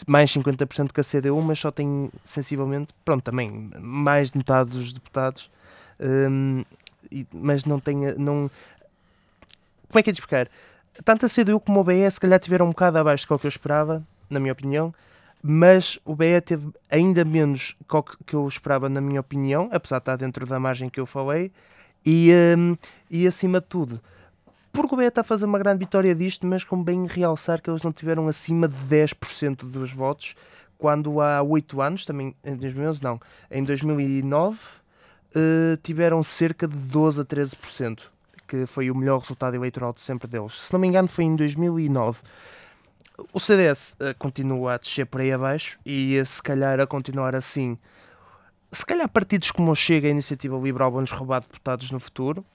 mais 0.07 0.31
50% 0.31 0.91
que 0.91 1.01
a 1.01 1.03
CDU, 1.03 1.41
mas 1.41 1.59
só 1.59 1.69
tem 1.69 2.09
sensivelmente, 2.23 2.93
pronto, 3.03 3.23
também 3.23 3.69
mais 3.79 4.31
de 4.31 4.37
metade 4.37 4.69
dos 4.69 4.93
deputados, 4.93 5.51
hum, 5.99 6.63
mas 7.33 7.65
não 7.65 7.79
tem, 7.79 7.97
não... 8.17 8.49
Como 9.89 9.99
é 9.99 10.03
que 10.03 10.09
é 10.09 10.13
de 10.13 10.19
explicar? 10.19 10.49
tanto 11.03 11.25
a 11.25 11.29
CDU 11.29 11.59
como 11.59 11.79
o 11.79 11.83
BE 11.83 12.09
se 12.09 12.19
calhar 12.19 12.39
tiveram 12.39 12.65
um 12.67 12.69
bocado 12.69 12.97
abaixo 12.97 13.27
do 13.27 13.39
que 13.39 13.45
eu 13.45 13.49
esperava, 13.49 14.03
na 14.29 14.39
minha 14.39 14.53
opinião, 14.53 14.93
mas 15.41 15.99
o 16.05 16.15
BE 16.15 16.39
teve 16.41 16.69
ainda 16.89 17.25
menos 17.25 17.75
que 18.25 18.35
eu 18.35 18.47
esperava, 18.47 18.87
na 18.89 19.01
minha 19.01 19.19
opinião, 19.19 19.69
apesar 19.71 19.97
de 19.97 20.01
estar 20.03 20.15
dentro 20.17 20.45
da 20.45 20.59
margem 20.59 20.89
que 20.89 20.99
eu 20.99 21.05
falei, 21.05 21.51
e, 22.05 22.31
hum, 22.57 22.75
e 23.09 23.27
acima 23.27 23.59
de 23.59 23.67
tudo, 23.67 24.01
porque 24.71 24.93
o 24.93 24.97
BE 24.97 25.05
está 25.05 25.21
a 25.21 25.23
fazer 25.23 25.45
uma 25.45 25.59
grande 25.59 25.79
vitória 25.79 26.15
disto, 26.15 26.47
mas 26.47 26.63
com 26.63 26.81
bem 26.81 27.05
realçar 27.07 27.61
que 27.61 27.69
eles 27.69 27.83
não 27.83 27.91
tiveram 27.91 28.27
acima 28.27 28.67
de 28.67 28.77
10% 28.87 29.65
dos 29.69 29.91
votos, 29.91 30.35
quando 30.77 31.21
há 31.21 31.41
8 31.41 31.81
anos, 31.81 32.05
também 32.05 32.35
em 32.43 32.55
2011, 32.55 33.03
não, 33.03 33.19
em 33.51 33.63
2009, 33.63 34.57
eh, 35.35 35.77
tiveram 35.83 36.23
cerca 36.23 36.67
de 36.67 36.75
12 36.75 37.21
a 37.21 37.25
13% 37.25 38.09
que 38.51 38.65
foi 38.65 38.91
o 38.91 38.95
melhor 38.95 39.19
resultado 39.19 39.55
eleitoral 39.55 39.93
de 39.93 40.01
sempre 40.01 40.27
deles. 40.27 40.59
Se 40.59 40.73
não 40.73 40.79
me 40.81 40.85
engano, 40.85 41.07
foi 41.07 41.23
em 41.23 41.37
2009. 41.37 42.19
O 43.33 43.39
CDS 43.39 43.95
eh, 43.99 44.13
continua 44.13 44.73
a 44.73 44.77
descer 44.77 45.05
por 45.05 45.21
aí 45.21 45.31
abaixo 45.31 45.79
e 45.85 46.21
se 46.25 46.41
calhar 46.41 46.79
a 46.79 46.87
continuar 46.87 47.35
assim, 47.35 47.77
se 48.71 48.85
calhar 48.85 49.07
partidos 49.09 49.51
como 49.51 49.71
o 49.71 49.75
Chega 49.75 50.07
e 50.07 50.09
a 50.09 50.11
Iniciativa 50.11 50.57
Liberal 50.57 50.91
vão-nos 50.91 51.11
roubar 51.11 51.41
deputados 51.41 51.91
no 51.91 51.99
futuro. 51.99 52.45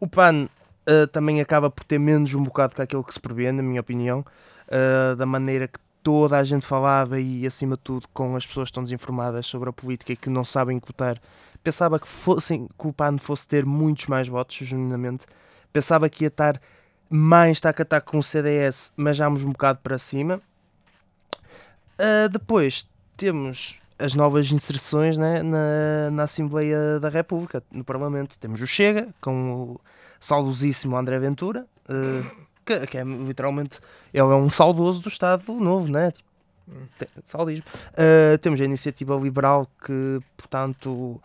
O 0.00 0.06
PAN 0.06 0.48
eh, 0.86 1.06
também 1.06 1.40
acaba 1.40 1.70
por 1.70 1.84
ter 1.84 1.98
menos 1.98 2.34
um 2.34 2.42
bocado 2.42 2.74
que 2.74 2.82
aquilo 2.82 3.04
que 3.04 3.14
se 3.14 3.20
prevê, 3.20 3.50
na 3.52 3.62
minha 3.62 3.80
opinião, 3.80 4.24
eh, 4.68 5.14
da 5.16 5.26
maneira 5.26 5.68
que 5.68 5.78
toda 6.02 6.38
a 6.38 6.44
gente 6.44 6.64
falava 6.64 7.20
e, 7.20 7.46
acima 7.46 7.76
de 7.76 7.82
tudo, 7.82 8.08
com 8.14 8.36
as 8.36 8.46
pessoas 8.46 8.66
que 8.66 8.70
estão 8.70 8.84
desinformadas 8.84 9.46
sobre 9.46 9.68
a 9.68 9.72
política 9.72 10.12
e 10.12 10.16
que 10.16 10.30
não 10.30 10.44
sabem 10.44 10.80
votar 10.84 11.20
pensava 11.62 11.98
que, 11.98 12.08
fossem, 12.08 12.66
que 12.66 12.86
o 12.86 12.92
PAN 12.92 13.18
fosse 13.18 13.46
ter 13.46 13.64
muitos 13.64 14.06
mais 14.06 14.28
votos, 14.28 14.56
genuinamente. 14.56 15.26
Pensava 15.72 16.08
que 16.08 16.24
ia 16.24 16.28
estar 16.28 16.60
mais 17.10 17.60
tac 17.60 17.80
a 17.80 17.84
tac 17.84 18.06
com 18.06 18.18
o 18.18 18.22
CDS, 18.22 18.92
mas 18.96 19.16
já 19.16 19.28
um 19.28 19.52
bocado 19.52 19.80
para 19.82 19.98
cima. 19.98 20.40
Ah, 21.98 22.28
depois 22.28 22.88
temos 23.16 23.78
as 23.98 24.14
novas 24.14 24.50
inserções 24.52 25.18
né, 25.18 25.42
na, 25.42 26.10
na 26.12 26.22
Assembleia 26.22 27.00
da 27.00 27.08
República, 27.08 27.62
no 27.70 27.82
Parlamento. 27.82 28.38
Temos 28.38 28.62
o 28.62 28.66
Chega, 28.66 29.08
com 29.20 29.52
o 29.52 29.80
saudosíssimo 30.20 30.96
André 30.96 31.18
Ventura, 31.18 31.66
ah, 31.88 32.30
que, 32.64 32.86
que 32.86 32.98
é 32.98 33.04
literalmente 33.04 33.80
ele 34.12 34.22
é 34.22 34.36
um 34.36 34.50
saudoso 34.50 35.00
do 35.00 35.08
Estado 35.08 35.52
Novo, 35.54 35.88
né? 35.88 36.12
Saudismo. 37.24 37.64
Ah, 37.96 38.38
temos 38.38 38.60
a 38.60 38.64
Iniciativa 38.64 39.16
Liberal, 39.16 39.66
que, 39.84 40.20
portanto, 40.36 41.20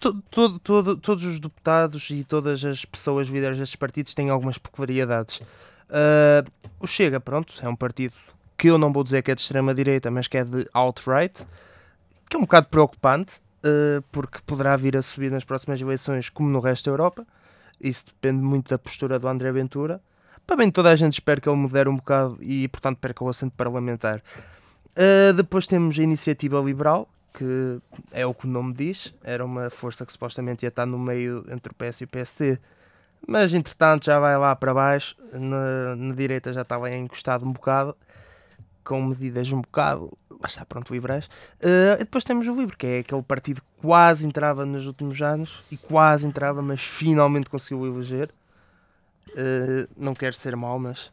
Todo- 0.00 0.96
todos 0.98 1.24
os 1.24 1.38
deputados 1.38 2.08
e 2.10 2.24
todas 2.24 2.64
as 2.64 2.84
pessoas 2.84 3.28
líderes 3.28 3.58
destes 3.58 3.76
partidos 3.76 4.14
têm 4.14 4.30
algumas 4.30 4.56
peculiaridades. 4.56 5.42
Ah, 5.90 6.44
o 6.78 6.86
Chega, 6.86 7.20
pronto, 7.20 7.52
é 7.60 7.68
um 7.68 7.76
partido 7.76 8.14
que 8.56 8.68
eu 8.68 8.78
não 8.78 8.92
vou 8.92 9.04
dizer 9.04 9.22
que 9.22 9.30
é 9.30 9.34
de 9.34 9.40
extrema-direita, 9.40 10.10
mas 10.10 10.26
que 10.28 10.38
é 10.38 10.44
de 10.44 10.66
alt-right, 10.72 11.46
que 12.28 12.36
é 12.36 12.38
um 12.38 12.42
bocado 12.42 12.68
preocupante, 12.68 13.40
ah, 13.62 14.02
porque 14.10 14.38
poderá 14.46 14.76
vir 14.76 14.96
a 14.96 15.02
subir 15.02 15.30
nas 15.30 15.44
próximas 15.44 15.80
eleições, 15.80 16.30
como 16.30 16.48
no 16.48 16.60
resto 16.60 16.86
da 16.86 16.92
Europa. 16.92 17.26
Isso 17.80 18.06
depende 18.06 18.42
muito 18.42 18.70
da 18.70 18.78
postura 18.78 19.18
do 19.18 19.28
André 19.28 19.52
Ventura. 19.52 20.00
Para 20.46 20.56
bem, 20.56 20.70
toda 20.70 20.90
a 20.90 20.96
gente 20.96 21.14
espera 21.14 21.40
que 21.40 21.48
ele 21.48 21.56
modere 21.56 21.88
um 21.88 21.96
bocado 21.96 22.38
e, 22.40 22.66
portanto, 22.68 22.98
perca 22.98 23.22
o 23.22 23.28
assento 23.28 23.52
parlamentar. 23.56 24.22
Depois 25.36 25.66
temos 25.66 25.98
a 25.98 26.02
Iniciativa 26.02 26.60
Liberal, 26.60 27.08
que 27.32 27.80
é 28.12 28.26
o 28.26 28.34
que 28.34 28.46
o 28.46 28.48
nome 28.48 28.72
diz, 28.72 29.14
era 29.22 29.44
uma 29.44 29.70
força 29.70 30.04
que 30.04 30.12
supostamente 30.12 30.64
ia 30.64 30.68
estar 30.68 30.86
no 30.86 30.98
meio 30.98 31.44
entre 31.50 31.72
o 31.72 31.74
PS 31.74 32.00
e 32.00 32.04
o 32.04 32.08
PSD, 32.08 32.58
mas 33.26 33.54
entretanto 33.54 34.06
já 34.06 34.18
vai 34.18 34.36
lá 34.38 34.54
para 34.56 34.74
baixo, 34.74 35.16
na, 35.32 35.96
na 35.96 36.14
direita 36.14 36.52
já 36.52 36.62
estava 36.62 36.90
encostado 36.90 37.46
um 37.46 37.52
bocado, 37.52 37.96
com 38.82 39.02
medidas 39.02 39.52
um 39.52 39.60
bocado, 39.60 40.12
mas 40.40 40.52
está 40.52 40.64
pronto, 40.64 40.92
liberais. 40.92 41.28
Eh, 41.60 41.96
e 41.96 41.98
depois 41.98 42.24
temos 42.24 42.46
o 42.48 42.54
Livre, 42.54 42.76
que 42.76 42.86
é 42.86 42.98
aquele 43.00 43.22
partido 43.22 43.60
que 43.60 43.86
quase 43.86 44.26
entrava 44.26 44.64
nos 44.64 44.86
últimos 44.86 45.20
anos, 45.22 45.62
e 45.70 45.76
quase 45.76 46.26
entrava, 46.26 46.62
mas 46.62 46.80
finalmente 46.80 47.50
conseguiu 47.50 47.86
eleger. 47.86 48.30
Eh, 49.36 49.86
não 49.96 50.14
quero 50.14 50.34
ser 50.34 50.56
mau, 50.56 50.78
mas... 50.78 51.12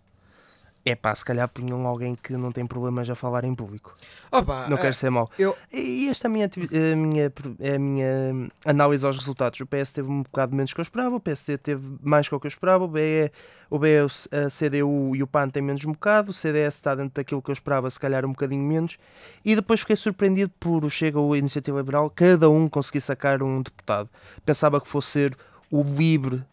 É 0.89 0.95
pá, 0.95 1.13
se 1.13 1.25
calhar 1.25 1.49
punham 1.49 1.85
alguém 1.85 2.15
que 2.15 2.31
não 2.37 2.49
tem 2.49 2.65
problemas 2.65 3.09
a 3.09 3.15
falar 3.15 3.43
em 3.43 3.53
público. 3.53 3.93
Opa, 4.31 4.67
Não 4.69 4.77
quero 4.77 4.93
ser 4.93 5.09
mau. 5.09 5.29
eu- 5.37 5.53
E 5.73 6.07
esta 6.07 6.27
é 6.27 6.29
a 6.29 6.31
minha, 6.31 6.45
a 6.49 6.95
minha, 6.95 7.33
é 7.59 7.75
a 7.75 7.79
minha 7.79 8.49
análise 8.65 9.05
aos 9.05 9.17
resultados. 9.17 9.59
O 9.59 9.65
PS 9.65 9.91
teve 9.95 10.09
um 10.09 10.23
bocado 10.23 10.55
menos 10.55 10.71
que 10.71 10.79
eu 10.79 10.83
esperava, 10.83 11.13
o 11.13 11.19
PSD 11.19 11.57
teve 11.57 11.97
mais 12.01 12.29
que 12.29 12.33
o 12.35 12.39
que 12.39 12.47
eu 12.47 12.49
esperava, 12.49 12.85
o 12.85 12.87
BE, 12.87 13.29
o 13.69 13.77
BE, 13.77 13.97
a 13.99 14.49
CDU 14.49 15.13
e 15.13 15.21
o 15.21 15.27
PAN 15.27 15.49
têm 15.49 15.61
menos 15.61 15.83
um 15.83 15.91
bocado, 15.91 16.29
o 16.31 16.33
CDS 16.33 16.75
está 16.77 16.95
dentro 16.95 17.15
daquilo 17.15 17.41
que 17.41 17.49
eu 17.51 17.53
esperava, 17.53 17.89
se 17.89 17.99
calhar 17.99 18.25
um 18.25 18.29
bocadinho 18.29 18.63
menos. 18.63 18.97
E 19.43 19.57
depois 19.57 19.81
fiquei 19.81 19.97
surpreendido 19.97 20.53
por 20.57 20.85
o 20.85 20.89
Chega 20.89 21.19
ou 21.19 21.33
a 21.33 21.37
Iniciativa 21.37 21.77
Liberal, 21.79 22.09
cada 22.09 22.49
um 22.49 22.69
conseguir 22.69 23.01
sacar 23.01 23.43
um 23.43 23.61
deputado. 23.61 24.09
Pensava 24.45 24.79
que 24.79 24.87
fosse 24.87 25.09
ser 25.09 25.37
o 25.69 25.83
Libre, 25.83 26.45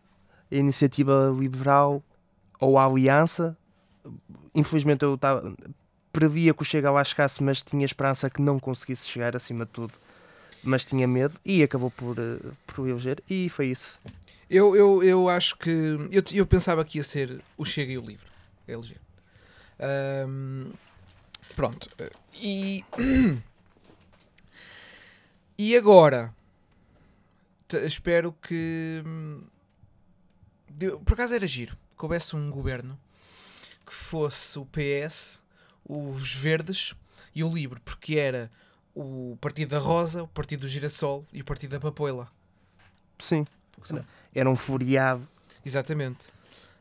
a 0.51 0.57
Iniciativa 0.57 1.33
Liberal 1.39 2.03
ou 2.59 2.77
a 2.77 2.85
Aliança. 2.85 3.57
Infelizmente 4.55 5.03
eu 5.05 5.15
estava 5.15 5.55
previa 6.13 6.55
que 6.55 6.63
o 6.63 6.65
Chega 6.65 6.91
lá 6.91 7.03
chegasse, 7.05 7.43
mas 7.43 7.61
tinha 7.61 7.85
esperança 7.85 8.31
que 8.31 8.41
não 8.41 8.61
conseguisse 8.61 9.09
chegar 9.09 9.35
acima 9.35 9.65
de 9.65 9.73
tudo. 9.73 9.93
Mas 10.63 10.85
tinha 10.85 11.07
medo 11.07 11.39
e 11.45 11.63
acabou 11.63 11.91
por, 11.91 12.17
eh, 12.19 12.39
por 12.67 12.89
eleger 12.89 13.23
e 13.29 13.49
foi 13.51 13.67
isso. 13.67 14.01
Eu, 14.49 14.75
eu, 14.77 15.03
eu 15.03 15.29
acho 15.29 15.57
que. 15.59 15.71
Eu, 16.11 16.23
eu 16.33 16.47
pensava 16.47 16.85
que 16.85 16.99
ia 16.99 17.05
ser 17.05 17.43
o 17.59 17.65
Chega 17.65 17.93
e 17.93 17.99
o 17.99 18.01
Livre. 18.07 18.27
a 18.67 18.73
eleger. 18.73 19.01
Ahm, 19.79 20.73
pronto. 21.57 21.89
E. 22.35 22.85
E 25.57 25.77
agora? 25.77 26.35
Espero 27.85 28.33
que. 28.33 29.03
hum, 29.07 29.43
Por 31.05 31.15
acaso 31.15 31.35
era 31.35 31.47
giro 31.47 31.77
que 31.97 32.05
houvesse 32.05 32.35
um 32.35 32.51
governo 32.51 32.99
que 33.85 33.93
fosse 33.93 34.59
o 34.59 34.67
PS, 34.67 35.43
os 35.85 36.35
Verdes 36.35 36.95
e 37.35 37.43
o 37.45 37.53
Livre, 37.53 37.81
porque 37.81 38.17
era 38.17 38.51
o 38.95 39.37
Partido 39.41 39.71
da 39.71 39.79
Rosa, 39.79 40.23
o 40.23 40.29
Partido 40.29 40.61
do 40.61 40.69
Girassol 40.69 41.27
e 41.33 41.41
o 41.41 41.45
Partido 41.45 41.73
da 41.73 41.81
Papoila. 41.81 42.29
Sim. 43.19 43.47
Era 44.35 44.49
um 44.49 44.57
furiado. 44.57 45.27
Exatamente. 45.65 46.27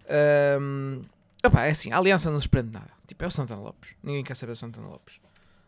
Ahm, 0.10 1.04
opá, 1.44 1.66
é 1.66 1.72
assim, 1.72 1.92
a 1.92 1.98
aliança 1.98 2.30
não 2.30 2.40
se 2.40 2.48
prende 2.48 2.72
nada. 2.72 2.92
Tipo, 3.08 3.24
é 3.24 3.28
o 3.28 3.32
Santana 3.32 3.62
Lopes. 3.62 3.92
Ninguém 4.02 4.24
quer 4.24 4.36
saber 4.36 4.54
do 4.54 4.58
Santana 4.58 4.88
Lopes. 4.88 5.20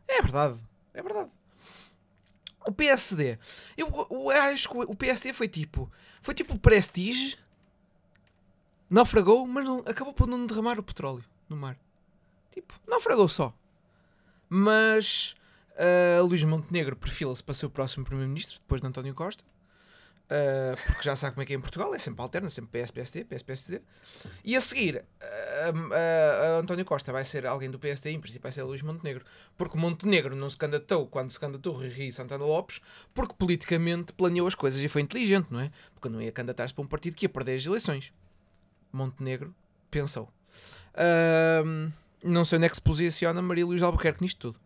É 0.08 0.22
verdade. 0.22 0.60
É 0.94 1.02
verdade. 1.02 1.30
O 2.68 2.72
PSD. 2.72 3.38
Eu, 3.78 4.08
eu 4.10 4.30
acho 4.32 4.70
que 4.70 4.78
o 4.78 4.96
PSD 4.96 5.34
foi 5.34 5.48
tipo. 5.48 5.92
Foi 6.22 6.34
tipo 6.34 6.56
o 6.56 6.60
Prestige. 6.60 7.38
Naufragou, 8.90 9.46
mas 9.48 9.66
não, 9.66 9.80
acabou 9.80 10.14
por 10.14 10.28
não 10.28 10.46
derramar 10.46 10.80
o 10.80 10.84
petróleo 10.84 11.24
no 11.50 11.58
mar. 11.58 11.78
Tipo, 12.52 12.74
naufragou 12.88 13.28
só. 13.28 13.54
Mas 14.48 15.36
ah, 15.78 16.22
Luís 16.22 16.44
Montenegro 16.44 16.96
perfila-se 16.96 17.44
para 17.44 17.54
ser 17.54 17.66
o 17.66 17.70
próximo 17.70 18.06
Primeiro-Ministro, 18.06 18.60
depois 18.60 18.82
de 18.82 18.88
António 18.88 19.14
Costa. 19.14 19.44
Uh, 20.26 20.76
porque 20.88 21.04
já 21.04 21.16
sabe 21.16 21.36
como 21.36 21.44
é 21.44 21.46
que 21.46 21.54
é 21.54 21.56
em 21.56 21.62
Portugal, 21.62 21.94
é 21.94 22.00
sempre 22.00 22.20
alterna, 22.20 22.50
sempre 22.50 22.82
PS, 22.82 22.90
PSD, 22.90 23.26
PS, 23.26 23.44
PSD. 23.44 23.82
E 24.44 24.56
a 24.56 24.62
seguir, 24.62 24.96
uh, 24.96 25.70
uh, 25.70 26.58
uh, 26.58 26.62
António 26.62 26.84
Costa 26.84 27.12
vai 27.12 27.24
ser 27.24 27.46
alguém 27.46 27.70
do 27.70 27.78
PSD, 27.78 28.10
em 28.10 28.20
princípio 28.20 28.42
vai 28.42 28.52
ser 28.52 28.64
Luís 28.64 28.82
Montenegro, 28.82 29.24
porque 29.56 29.78
Montenegro 29.78 30.36
não 30.36 30.50
se 30.50 30.58
candidatou 30.58 31.06
quando 31.06 31.30
se 31.30 31.40
candidatou 31.40 31.74
Rui 31.74 32.12
Santana 32.12 32.44
Lopes, 32.44 32.82
porque 33.14 33.36
politicamente 33.38 34.14
planeou 34.14 34.48
as 34.48 34.56
coisas 34.56 34.84
e 34.84 34.88
foi 34.88 35.04
inteligente, 35.04 35.50
não 35.52 35.60
é? 35.60 35.72
Porque 35.94 36.10
não 36.10 36.20
ia 36.20 36.32
candidatar-se 36.32 36.74
para 36.74 36.84
um 36.84 36.88
partido 36.88 37.16
que 37.16 37.26
ia 37.26 37.30
perder 37.30 37.58
as 37.58 37.66
eleições. 37.68 38.12
Montenegro 38.96 39.54
pensou. 39.92 40.32
Uh, 40.94 41.92
não 42.24 42.46
sei 42.46 42.58
onde 42.58 42.66
é 42.66 42.70
que 42.70 42.76
se 42.76 42.82
posiciona 42.82 43.42
Maria 43.42 43.66
Luís 43.66 43.82
Albuquerque 43.82 44.22
nisto 44.22 44.54
tudo. 44.54 44.60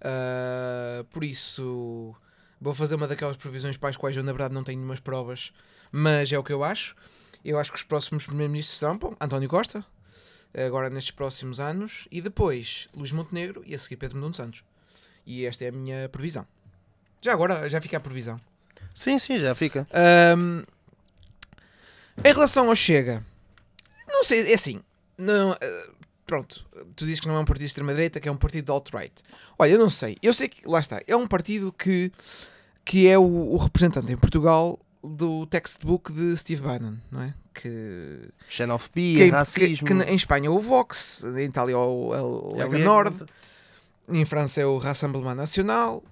Uh, 0.00 1.04
por 1.04 1.22
isso 1.22 2.16
Vou 2.60 2.74
fazer 2.74 2.94
uma 2.94 3.08
daquelas 3.08 3.38
previsões 3.38 3.78
para 3.78 3.88
as 3.88 3.96
quais 3.96 4.14
eu, 4.14 4.22
na 4.22 4.32
verdade, 4.32 4.52
não 4.52 4.62
tenho 4.62 4.76
nenhumas 4.76 5.00
provas, 5.00 5.50
mas 5.90 6.30
é 6.30 6.38
o 6.38 6.44
que 6.44 6.52
eu 6.52 6.62
acho. 6.62 6.94
Eu 7.42 7.58
acho 7.58 7.72
que 7.72 7.78
os 7.78 7.82
próximos 7.82 8.26
primeiros-ministros 8.26 8.78
serão 8.78 8.98
bom, 8.98 9.16
António 9.18 9.48
Costa, 9.48 9.82
agora 10.54 10.90
nestes 10.90 11.10
próximos 11.10 11.58
anos, 11.58 12.06
e 12.10 12.20
depois 12.20 12.86
Luís 12.94 13.12
Montenegro 13.12 13.62
e 13.64 13.74
a 13.74 13.78
seguir 13.78 13.96
Pedro 13.96 14.18
Nuno 14.18 14.34
Santos. 14.34 14.62
E 15.24 15.46
esta 15.46 15.64
é 15.64 15.68
a 15.68 15.72
minha 15.72 16.06
previsão. 16.10 16.46
Já 17.22 17.32
agora, 17.32 17.66
já 17.70 17.80
fica 17.80 17.96
a 17.96 18.00
previsão. 18.00 18.38
Sim, 18.94 19.18
sim, 19.18 19.38
já 19.38 19.54
fica. 19.54 19.88
Em 22.24 22.32
relação 22.32 22.68
ao 22.68 22.76
Chega, 22.76 23.24
não 24.08 24.24
sei, 24.24 24.50
é 24.50 24.54
assim, 24.54 24.80
não, 25.16 25.52
ah, 25.52 25.90
pronto, 26.26 26.64
tu 26.96 27.04
dizes 27.04 27.20
que 27.20 27.28
não 27.28 27.36
é 27.36 27.38
um 27.40 27.44
partido 27.44 27.60
de 27.64 27.66
extrema-direita, 27.66 28.20
que 28.20 28.28
é 28.28 28.32
um 28.32 28.36
partido 28.36 28.66
de 28.66 28.70
alt-right. 28.70 29.12
Olha, 29.58 29.70
eu 29.72 29.78
não 29.78 29.90
sei, 29.90 30.16
eu 30.22 30.32
sei 30.34 30.48
que, 30.48 30.66
lá 30.68 30.80
está, 30.80 31.00
é 31.06 31.16
um 31.16 31.26
partido 31.26 31.72
que, 31.72 32.10
que 32.84 33.06
é 33.08 33.18
o, 33.18 33.22
o 33.22 33.56
representante 33.56 34.10
em 34.12 34.16
Portugal 34.16 34.78
do 35.02 35.46
textbook 35.46 36.12
de 36.12 36.36
Steve 36.36 36.60
Bannon, 36.62 36.94
não 37.10 37.22
é? 37.22 37.34
Que, 37.54 38.20
Xenofobia, 38.48 39.24
que, 39.24 39.30
racismo. 39.30 39.86
que- 39.86 39.94
que 40.04 40.10
em 40.10 40.14
Espanha 40.14 40.46
é 40.46 40.50
o 40.50 40.60
Vox, 40.60 41.24
em 41.24 41.44
Itália 41.46 41.74
é 41.74 41.76
o, 41.78 42.14
é 42.14 42.20
o 42.22 42.56
Lega 42.56 42.78
Nord, 42.78 43.24
em 44.08 44.24
França 44.24 44.60
é 44.60 44.66
o 44.66 44.76
Rassemblement 44.78 45.34
Nacional, 45.34 46.02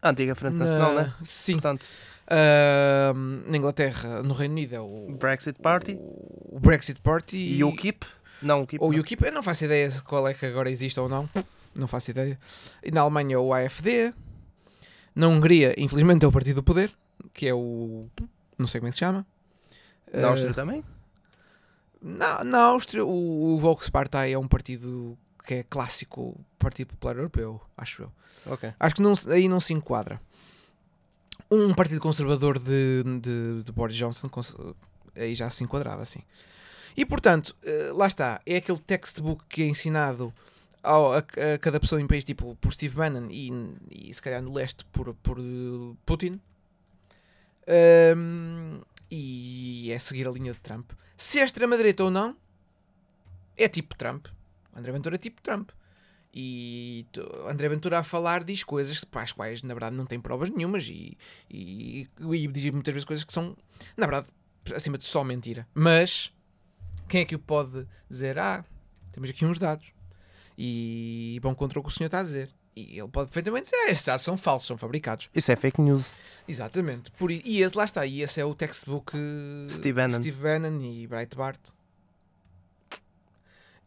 A 0.00 0.10
antiga 0.10 0.34
Frente 0.34 0.54
na- 0.54 0.64
Nacional, 0.66 0.94
né? 0.94 1.14
Sim. 1.24 1.54
Portanto, 1.54 1.86
Ahm, 2.30 3.42
na 3.50 3.56
Inglaterra, 3.58 4.22
no 4.22 4.32
Reino 4.34 4.54
Unido 4.54 4.74
é 4.74 4.80
o 4.80 5.14
Brexit 5.18 5.60
Party 5.60 5.98
o 5.98 6.58
Brexit 6.60 7.00
Party 7.00 7.36
e 7.36 7.64
o 7.64 7.68
UKIP. 7.68 8.06
Não, 8.40 8.60
o 8.60 8.62
UKIP. 8.64 8.82
ou 8.82 8.92
não. 8.92 9.00
UKIP, 9.00 9.24
eu 9.24 9.32
não 9.32 9.42
faço 9.42 9.64
ideia 9.64 9.90
qual 10.06 10.26
é 10.28 10.34
que 10.34 10.44
agora 10.46 10.70
existe 10.70 10.98
ou 11.00 11.08
não. 11.08 11.28
Não 11.74 11.88
faço 11.88 12.10
ideia. 12.10 12.38
E 12.82 12.90
na 12.90 13.00
Alemanha 13.00 13.34
é 13.34 13.38
o 13.38 13.52
AFD. 13.54 14.12
Na 15.14 15.28
Hungria, 15.28 15.74
infelizmente, 15.78 16.24
é 16.24 16.28
o 16.28 16.32
Partido 16.32 16.56
do 16.56 16.62
Poder, 16.62 16.92
que 17.32 17.46
é 17.48 17.54
o. 17.54 18.06
Não 18.58 18.66
sei 18.66 18.80
como 18.80 18.88
é 18.88 18.90
que 18.90 18.96
se 18.96 19.00
chama. 19.00 19.26
Na 20.12 20.28
Áustria 20.28 20.50
Ah, 20.50 20.54
também? 20.54 20.84
na, 22.00 22.44
na 22.44 22.58
Áustria, 22.64 23.04
o, 23.04 23.54
o 23.54 23.58
Volkspartei 23.58 24.32
é 24.32 24.38
um 24.38 24.46
partido 24.48 25.16
que 25.46 25.54
é 25.54 25.62
clássico, 25.62 26.38
Partido 26.58 26.88
Popular 26.88 27.16
Europeu, 27.16 27.60
acho 27.76 28.02
eu. 28.02 28.12
Ok. 28.46 28.72
Acho 28.78 28.94
que 28.96 29.02
não, 29.02 29.14
aí 29.28 29.48
não 29.48 29.60
se 29.60 29.72
enquadra. 29.72 30.20
Um 31.54 31.74
partido 31.74 32.00
conservador 32.00 32.58
de, 32.58 33.02
de, 33.20 33.62
de 33.64 33.72
Boris 33.72 33.96
Johnson 33.96 34.28
cons- 34.28 34.56
aí 35.14 35.34
já 35.34 35.50
se 35.50 35.62
enquadrava, 35.62 36.02
assim. 36.02 36.20
E 36.96 37.04
portanto, 37.04 37.54
eh, 37.62 37.90
lá 37.92 38.06
está, 38.06 38.40
é 38.46 38.56
aquele 38.56 38.78
textbook 38.78 39.44
que 39.48 39.62
é 39.62 39.66
ensinado 39.66 40.32
ao- 40.82 41.12
a, 41.14 41.18
a 41.18 41.58
cada 41.60 41.78
pessoa 41.78 42.00
em 42.00 42.06
país, 42.06 42.24
tipo 42.24 42.56
por 42.56 42.72
Steve 42.72 42.94
Bannon 42.94 43.28
e, 43.30 43.50
e 43.90 44.14
se 44.14 44.22
calhar 44.22 44.40
no 44.42 44.52
leste 44.52 44.84
por, 44.86 45.12
por 45.16 45.38
eh, 45.38 45.94
Putin. 46.06 46.40
Ahm, 47.66 48.80
e 49.10 49.90
é 49.92 49.98
seguir 49.98 50.26
a 50.26 50.30
linha 50.30 50.52
de 50.52 50.60
Trump. 50.60 50.90
Se 51.16 51.38
é 51.38 51.44
extrema-direita 51.44 52.02
ou 52.04 52.10
não, 52.10 52.36
é 53.56 53.68
tipo 53.68 53.94
Trump. 53.96 54.26
André 54.74 54.90
Ventura 54.92 55.14
é 55.16 55.18
tipo 55.18 55.40
Trump. 55.42 55.70
E 56.34 57.06
André 57.46 57.68
Ventura 57.68 57.98
a 57.98 58.02
falar 58.02 58.42
diz 58.42 58.64
coisas 58.64 59.04
para 59.04 59.22
as 59.22 59.32
quais 59.32 59.62
na 59.62 59.74
verdade 59.74 59.94
não 59.94 60.06
tem 60.06 60.18
provas 60.18 60.48
nenhumas 60.50 60.88
e, 60.88 61.18
e, 61.50 62.08
e 62.18 62.46
diz 62.48 62.70
muitas 62.70 62.94
vezes 62.94 63.04
coisas 63.04 63.22
que 63.22 63.32
são 63.32 63.54
na 63.96 64.06
verdade 64.06 64.28
acima 64.74 64.96
de 64.96 65.04
só 65.04 65.22
mentira. 65.22 65.66
Mas 65.74 66.32
quem 67.08 67.20
é 67.20 67.24
que 67.24 67.34
o 67.34 67.38
pode 67.38 67.86
dizer? 68.08 68.38
Ah, 68.38 68.64
temos 69.12 69.28
aqui 69.28 69.44
uns 69.44 69.58
dados 69.58 69.92
e 70.56 71.38
vão 71.42 71.54
contra 71.54 71.78
o 71.78 71.82
que 71.82 71.88
o 71.88 71.92
senhor 71.92 72.06
está 72.06 72.20
a 72.20 72.22
dizer. 72.22 72.50
E 72.74 72.98
ele 72.98 73.08
pode 73.08 73.26
perfeitamente 73.26 73.64
dizer: 73.64 73.76
ah, 73.76 73.90
estes 73.90 74.06
dados 74.06 74.24
são 74.24 74.38
falsos, 74.38 74.66
são 74.66 74.78
fabricados. 74.78 75.28
Isso 75.34 75.52
é 75.52 75.56
fake 75.56 75.80
news. 75.80 76.12
Exatamente. 76.48 77.10
Por, 77.10 77.30
e 77.30 77.62
esse, 77.62 77.76
lá 77.76 77.84
está, 77.84 78.06
e 78.06 78.22
esse 78.22 78.40
é 78.40 78.44
o 78.44 78.54
textbook 78.54 79.12
Steve 79.68 79.92
Bannon. 79.92 80.16
Steve 80.16 80.40
Bannon 80.40 80.80
e 80.80 81.06
Breitbart. 81.06 81.60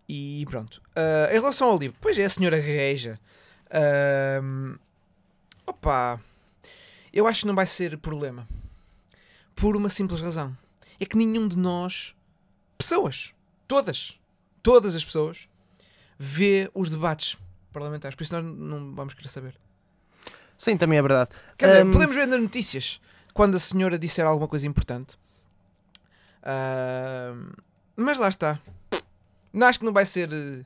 E 0.08 0.46
pronto. 0.50 0.82
Ah, 0.96 1.30
em 1.32 1.34
relação 1.40 1.70
ao 1.70 1.78
livro, 1.78 1.98
pois 2.00 2.18
é 2.18 2.26
a 2.26 2.30
senhora 2.30 2.58
gagueja. 2.58 3.20
Ahm, 3.72 4.76
opa, 5.66 6.20
eu 7.12 7.28
acho 7.28 7.42
que 7.42 7.48
não 7.48 7.56
vai 7.56 7.66
ser 7.68 7.98
problema. 7.98 8.48
Por 9.56 9.76
uma 9.76 9.90
simples 9.90 10.22
razão. 10.22 10.56
É 11.00 11.06
que 11.06 11.18
nenhum 11.18 11.48
de 11.48 11.58
nós, 11.58 12.14
pessoas, 12.78 13.34
todas, 13.68 14.18
todas 14.62 14.96
as 14.96 15.04
pessoas, 15.04 15.48
vê 16.18 16.70
os 16.74 16.90
debates 16.90 17.38
parlamentares. 17.74 18.16
Por 18.16 18.24
isso 18.24 18.40
nós 18.40 18.46
não 18.58 18.94
vamos 18.94 19.14
querer 19.14 19.28
saber. 19.30 19.56
Sim, 20.58 20.78
também 20.78 21.00
é 21.00 21.02
verdade. 21.02 21.32
Quer 21.58 21.68
dizer, 21.68 21.86
Hum, 21.86 21.92
podemos 21.92 22.16
ver 22.16 22.28
nas 22.28 22.42
notícias 22.42 23.02
quando 23.34 23.56
a 23.56 23.60
senhora 23.60 24.00
disser 24.00 24.26
alguma 24.26 24.48
coisa 24.48 24.68
importante. 24.68 25.18
Ahm, 26.44 27.52
mas 27.98 28.18
lá 28.18 28.30
está. 28.30 28.60
Não 29.56 29.68
acho 29.68 29.80
que 29.80 29.86
não 29.86 29.94
vai 29.94 30.06
ser. 30.06 30.30
eh, 30.32 30.64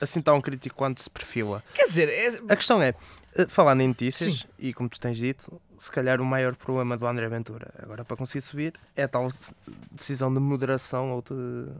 Assim 0.00 0.22
tão 0.22 0.40
crítico 0.40 0.74
quanto 0.76 1.02
se 1.02 1.10
perfila. 1.10 1.62
Quer 1.74 1.86
dizer, 1.86 2.08
é- 2.08 2.52
A 2.52 2.56
questão 2.56 2.80
é, 2.80 2.94
eh, 3.36 3.46
falar 3.46 3.78
em 3.78 3.88
notícias, 3.88 4.34
Sim. 4.40 4.44
e 4.58 4.72
como 4.72 4.88
tu 4.88 4.98
tens 4.98 5.18
dito, 5.18 5.60
se 5.76 5.92
calhar 5.92 6.20
o 6.22 6.24
maior 6.24 6.54
problema 6.56 6.96
do 6.96 7.06
André 7.06 7.28
Ventura 7.28 7.70
agora 7.82 8.02
para 8.04 8.16
conseguir 8.16 8.40
subir 8.40 8.72
é 8.96 9.02
a 9.02 9.08
tal 9.08 9.28
decisão 9.92 10.32
de 10.32 10.40
moderação 10.40 11.10
ou 11.10 11.20
de, 11.22 11.70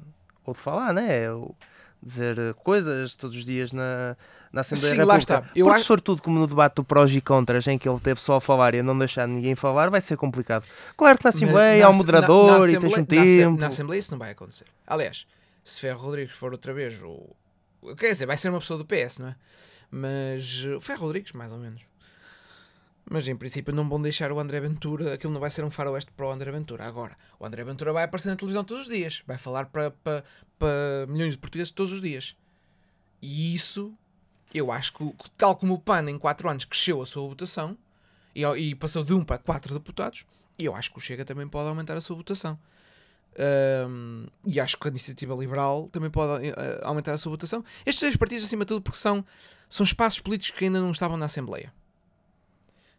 ou 0.44 0.52
de 0.52 0.60
falar, 0.60 0.92
né? 0.92 1.22
É 1.24 1.32
o 1.32 1.54
dizer 2.02 2.54
coisas 2.54 3.14
todos 3.14 3.36
os 3.36 3.44
dias 3.44 3.72
na, 3.72 4.14
na 4.52 4.60
Assembleia 4.62 4.92
Sim, 4.92 4.98
da 4.98 5.04
lá 5.04 5.14
República. 5.14 5.34
está. 5.46 5.50
Eu 5.58 5.64
Porque 5.66 5.74
acho- 5.76 5.84
se 5.84 5.88
for 5.88 6.00
tudo 6.00 6.20
como 6.22 6.38
no 6.38 6.46
debate 6.46 6.74
do 6.76 6.84
prós 6.84 7.10
e 7.14 7.20
contras, 7.22 7.66
em 7.68 7.78
que 7.78 7.88
ele 7.88 8.00
teve 8.00 8.20
só 8.20 8.36
a 8.36 8.40
falar 8.40 8.74
e 8.74 8.82
não 8.82 8.96
deixar 8.98 9.26
ninguém 9.26 9.54
falar, 9.54 9.88
vai 9.90 10.00
ser 10.02 10.16
complicado. 10.18 10.64
Claro 10.96 11.16
que 11.18 11.24
na 11.24 11.28
Assembleia 11.30 11.80
na- 11.80 11.86
há 11.86 11.88
um 11.88 11.92
na- 11.92 11.96
moderador 11.98 12.60
na 12.60 12.68
e 12.68 12.72
tens 12.78 12.84
um 12.84 12.86
Assembleia- 12.96 13.24
na 13.44 13.48
tempo. 13.50 13.60
Na 13.60 13.66
Assembleia 13.68 13.98
isso 13.98 14.10
não 14.12 14.18
vai 14.18 14.30
acontecer. 14.32 14.64
Aliás, 14.86 15.26
se 15.64 15.80
Ferro 15.80 16.00
Rodrigues 16.00 16.34
for 16.34 16.52
outra 16.52 16.72
vez 16.72 17.00
o. 17.02 17.34
Quer 17.96 18.12
dizer, 18.12 18.26
vai 18.26 18.36
ser 18.36 18.48
uma 18.50 18.60
pessoa 18.60 18.78
do 18.78 18.84
PS, 18.86 19.18
não 19.18 19.28
é? 19.28 19.36
Mas. 19.90 20.64
eh, 20.66 20.76
O 20.76 20.80
Ferro 20.80 21.02
Rodrigues, 21.06 21.32
mais 21.32 21.52
ou 21.52 21.58
menos. 21.58 21.82
Mas 23.10 23.26
em 23.26 23.34
princípio 23.36 23.74
não 23.74 23.88
vão 23.88 24.00
deixar 24.00 24.30
o 24.30 24.38
André 24.38 24.60
Ventura. 24.60 25.14
Aquilo 25.14 25.32
não 25.32 25.40
vai 25.40 25.50
ser 25.50 25.64
um 25.64 25.70
faroeste 25.70 26.12
para 26.12 26.26
o 26.26 26.30
André 26.30 26.52
Ventura. 26.52 26.84
Agora, 26.84 27.16
o 27.40 27.46
André 27.46 27.64
Ventura 27.64 27.92
vai 27.92 28.04
aparecer 28.04 28.28
na 28.28 28.36
televisão 28.36 28.62
todos 28.62 28.86
os 28.86 28.92
dias. 28.92 29.22
Vai 29.26 29.36
falar 29.38 29.66
para, 29.66 29.90
para, 29.90 30.22
para 30.58 31.06
milhões 31.08 31.32
de 31.32 31.38
portugueses 31.38 31.72
todos 31.72 31.92
os 31.92 32.00
dias. 32.00 32.36
E 33.20 33.52
isso, 33.52 33.92
eu 34.54 34.70
acho 34.70 34.92
que, 34.92 35.12
tal 35.36 35.56
como 35.56 35.74
o 35.74 35.78
PAN 35.78 36.08
em 36.08 36.18
4 36.18 36.48
anos 36.48 36.64
cresceu 36.64 37.02
a 37.02 37.06
sua 37.06 37.26
votação 37.28 37.76
e, 38.34 38.44
e 38.44 38.74
passou 38.76 39.02
de 39.02 39.12
1 39.12 39.24
para 39.24 39.38
4 39.38 39.74
deputados, 39.74 40.24
eu 40.58 40.76
acho 40.76 40.92
que 40.92 40.98
o 40.98 41.00
Chega 41.00 41.24
também 41.24 41.48
pode 41.48 41.68
aumentar 41.68 41.96
a 41.96 42.00
sua 42.00 42.16
votação. 42.16 42.58
Ahm, 43.38 44.26
e 44.44 44.58
acho 44.58 44.76
que 44.76 44.88
a 44.88 44.90
Iniciativa 44.90 45.34
Liberal 45.34 45.88
também 45.90 46.10
pode 46.10 46.48
eh, 46.48 46.80
aumentar 46.82 47.14
a 47.14 47.18
sua 47.18 47.30
votação. 47.30 47.64
Estes 47.86 48.02
dois 48.02 48.16
partidos, 48.16 48.44
acima 48.44 48.64
de 48.64 48.68
tudo, 48.68 48.82
porque 48.82 48.98
são, 48.98 49.24
são 49.68 49.84
espaços 49.84 50.20
políticos 50.20 50.58
que 50.58 50.64
ainda 50.64 50.80
não 50.80 50.90
estavam 50.90 51.16
na 51.16 51.26
Assembleia. 51.26 51.72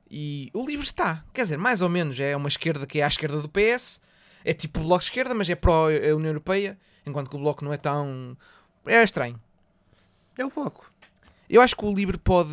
E 0.10 0.50
o 0.54 0.66
Livre 0.66 0.86
está, 0.86 1.24
quer 1.34 1.44
dizer, 1.44 1.58
mais 1.58 1.82
ou 1.82 1.90
menos, 1.90 2.20
é 2.20 2.36
uma 2.36 2.50
esquerda 2.50 2.86
que 2.86 3.00
é 3.00 3.04
à 3.04 3.08
esquerda 3.08 3.42
do 3.42 3.50
PS, 3.50 4.02
é 4.44 4.54
tipo 4.54 4.80
o 4.80 4.84
Bloco 4.84 5.00
de 5.00 5.06
Esquerda, 5.06 5.34
mas 5.34 5.50
é 5.50 5.56
pró-União 5.56 6.26
Europeia, 6.26 6.78
enquanto 7.06 7.30
que 7.30 7.36
o 7.36 7.40
Bloco 7.40 7.64
não 7.64 7.72
é 7.72 7.78
tão. 7.78 8.38
É 8.86 9.04
estranho. 9.04 9.40
É 10.38 10.46
o 10.46 10.50
foco. 10.50 10.92
Eu 11.50 11.62
acho 11.62 11.76
que 11.76 11.86
o 11.86 11.94
Livre 11.94 12.18
pode. 12.18 12.50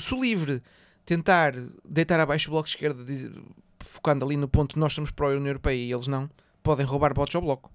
Se 0.00 0.14
o 0.14 0.20
Livre 0.20 0.62
tentar 1.04 1.52
deitar 1.84 2.18
abaixo 2.18 2.48
o 2.48 2.52
Bloco 2.52 2.68
de 2.68 2.74
Esquerda, 2.74 3.04
focando 3.78 4.24
ali 4.24 4.36
no 4.36 4.48
ponto 4.48 4.74
que 4.74 4.78
nós 4.78 4.92
somos 4.92 5.10
pró-União 5.10 5.46
Europeia 5.46 5.76
e 5.76 5.92
eles 5.92 6.06
não, 6.06 6.28
podem 6.66 6.84
roubar 6.84 7.14
votos 7.14 7.34
ao 7.36 7.40
Bloco. 7.42 7.70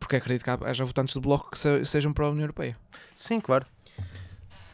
Porque 0.00 0.16
acredito 0.16 0.42
que 0.44 0.50
haja 0.64 0.84
votantes 0.84 1.14
do 1.14 1.20
Bloco 1.20 1.50
que 1.50 1.58
se- 1.58 1.84
sejam 1.84 2.12
pró-União 2.12 2.42
Europeia. 2.44 2.76
Sim, 3.14 3.40
claro. 3.40 3.66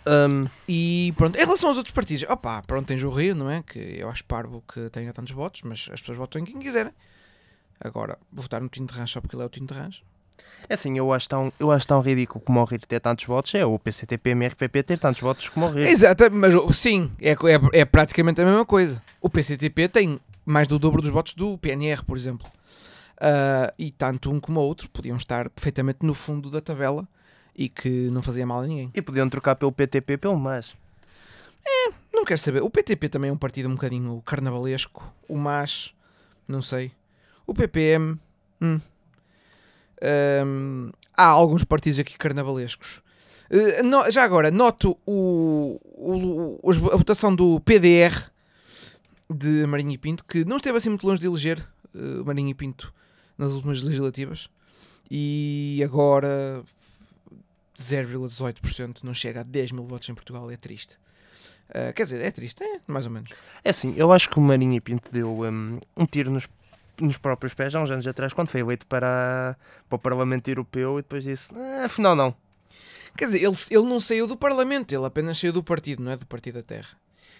Ahm, 0.06 0.46
E 0.68 1.12
pronto, 1.16 1.36
em 1.36 1.40
relação 1.40 1.68
aos 1.70 1.78
outros 1.78 1.94
partidos, 1.94 2.24
opá, 2.30 2.62
pronto, 2.62 2.86
tem 2.86 3.02
o 3.04 3.10
Rir, 3.10 3.34
não 3.34 3.50
é? 3.50 3.62
Que 3.62 3.78
eu 3.98 4.08
acho 4.08 4.24
parvo 4.24 4.62
que 4.72 4.88
tenha 4.90 5.12
tantos 5.12 5.32
votos, 5.34 5.62
mas 5.64 5.88
as 5.92 6.00
pessoas 6.00 6.18
votam 6.18 6.40
em 6.40 6.44
quem 6.44 6.60
quiserem. 6.60 6.92
Agora, 7.80 8.16
votar 8.32 8.60
no 8.60 8.68
Tinto 8.68 8.92
de 8.92 8.98
Rancho 8.98 9.14
só 9.14 9.20
porque 9.20 9.34
ele 9.34 9.42
é 9.42 9.46
o 9.46 9.48
Tinto 9.48 9.72
de 9.74 9.80
Rancho. 9.80 10.02
É 10.68 10.74
assim, 10.74 10.96
eu 10.96 11.12
acho 11.12 11.28
tão, 11.28 11.52
eu 11.58 11.70
acho 11.70 11.86
tão 11.86 12.00
ridículo 12.00 12.42
como 12.44 12.60
o 12.60 12.64
Rir 12.64 12.80
ter 12.86 13.00
tantos 13.00 13.24
votos, 13.24 13.54
é 13.54 13.64
o 13.66 13.78
PCTP 13.78 14.30
MRPP 14.30 14.82
ter 14.82 14.98
tantos 14.98 15.20
votos 15.20 15.48
como 15.48 15.66
o 15.66 15.70
Rir. 15.70 15.86
Exato, 15.88 16.24
mas 16.32 16.54
sim, 16.76 17.10
é, 17.20 17.32
é, 17.32 17.80
é 17.80 17.84
praticamente 17.84 18.40
a 18.40 18.44
mesma 18.44 18.64
coisa. 18.64 19.02
O 19.20 19.28
PCTP 19.30 19.88
tem 19.88 20.20
mais 20.44 20.68
do 20.68 20.78
dobro 20.78 21.00
dos 21.02 21.10
votos 21.10 21.34
do 21.34 21.56
PNR, 21.58 22.04
por 22.04 22.16
exemplo. 22.16 22.46
Ah, 23.26 23.72
e 23.78 23.90
tanto 23.90 24.30
um 24.30 24.38
como 24.38 24.60
o 24.60 24.62
outro 24.62 24.86
podiam 24.90 25.16
estar 25.16 25.48
perfeitamente 25.48 26.00
no 26.02 26.12
fundo 26.12 26.50
da 26.50 26.60
tabela 26.60 27.08
e 27.56 27.70
que 27.70 27.88
não 28.10 28.20
fazia 28.20 28.44
mal 28.46 28.60
a 28.60 28.66
ninguém. 28.66 28.90
E 28.92 29.00
podiam 29.00 29.26
trocar 29.30 29.54
pelo 29.56 29.72
PTP 29.72 30.18
pelo 30.18 30.38
MAS. 30.38 30.74
Não 32.12 32.22
quero 32.22 32.38
saber. 32.38 32.62
O 32.62 32.68
PTP 32.68 33.08
também 33.08 33.30
é 33.30 33.32
um 33.32 33.36
partido 33.38 33.68
um 33.70 33.74
bocadinho 33.74 34.20
carnavalesco. 34.26 35.02
O 35.26 35.38
MAS, 35.38 35.94
não 36.46 36.60
sei. 36.60 36.92
O 37.46 37.54
PPM, 37.54 38.18
hum. 38.60 38.78
Ahm, 40.02 40.90
há 41.16 41.24
alguns 41.26 41.64
partidos 41.64 41.98
aqui 41.98 42.18
carnavalescos. 42.18 43.00
No- 43.84 44.10
já 44.10 44.22
agora, 44.24 44.50
noto 44.50 44.98
o, 45.06 45.78
o- 45.96 46.70
a 46.92 46.96
votação 46.96 47.34
do 47.34 47.60
PDR 47.60 48.30
de 49.30 49.66
Marinho 49.66 49.92
e 49.92 49.98
Pinto, 49.98 50.24
que 50.24 50.44
não 50.44 50.56
esteve 50.56 50.76
assim 50.78 50.88
muito 50.90 51.06
longe 51.06 51.20
de 51.20 51.26
eleger 51.26 51.66
eh, 51.94 52.22
Marinho 52.24 52.50
e 52.50 52.54
Pinto 52.54 52.92
nas 53.36 53.52
últimas 53.52 53.82
legislativas. 53.82 54.48
E 55.10 55.80
agora 55.84 56.64
0,18% 57.76 58.98
não 59.02 59.12
chega 59.12 59.40
a 59.40 59.42
10 59.42 59.72
mil 59.72 59.84
votos 59.84 60.08
em 60.08 60.14
Portugal. 60.14 60.50
É 60.50 60.56
triste. 60.56 60.96
Uh, 61.70 61.92
quer 61.94 62.04
dizer, 62.04 62.24
é 62.24 62.30
triste, 62.30 62.62
é, 62.62 62.80
mais 62.86 63.06
ou 63.06 63.12
menos. 63.12 63.30
É 63.64 63.70
assim, 63.70 63.94
eu 63.96 64.12
acho 64.12 64.28
que 64.28 64.38
o 64.38 64.42
Marinho 64.42 64.74
e 64.74 64.80
Pinto 64.80 65.10
deu 65.10 65.42
um, 65.42 65.78
um 65.96 66.06
tiro 66.06 66.30
nos, 66.30 66.48
nos 67.00 67.16
próprios 67.16 67.54
pés 67.54 67.74
há 67.74 67.80
uns 67.80 67.90
anos 67.90 68.06
atrás, 68.06 68.32
quando 68.32 68.48
foi 68.48 68.60
eleito 68.60 68.86
para, 68.86 69.56
para 69.88 69.96
o 69.96 69.98
Parlamento 69.98 70.48
Europeu 70.48 70.98
e 70.98 71.02
depois 71.02 71.24
disse, 71.24 71.54
"Ah, 71.56 71.86
afinal 71.86 72.14
não. 72.14 72.36
Quer 73.16 73.26
dizer, 73.26 73.44
ele, 73.44 73.56
ele 73.70 73.84
não 73.84 73.98
saiu 73.98 74.26
do 74.26 74.36
Parlamento, 74.36 74.94
ele 74.94 75.06
apenas 75.06 75.38
saiu 75.38 75.52
do 75.52 75.62
partido, 75.62 76.02
não 76.02 76.12
é 76.12 76.16
do 76.16 76.26
Partido 76.26 76.56
da 76.56 76.62
Terra. 76.62 76.88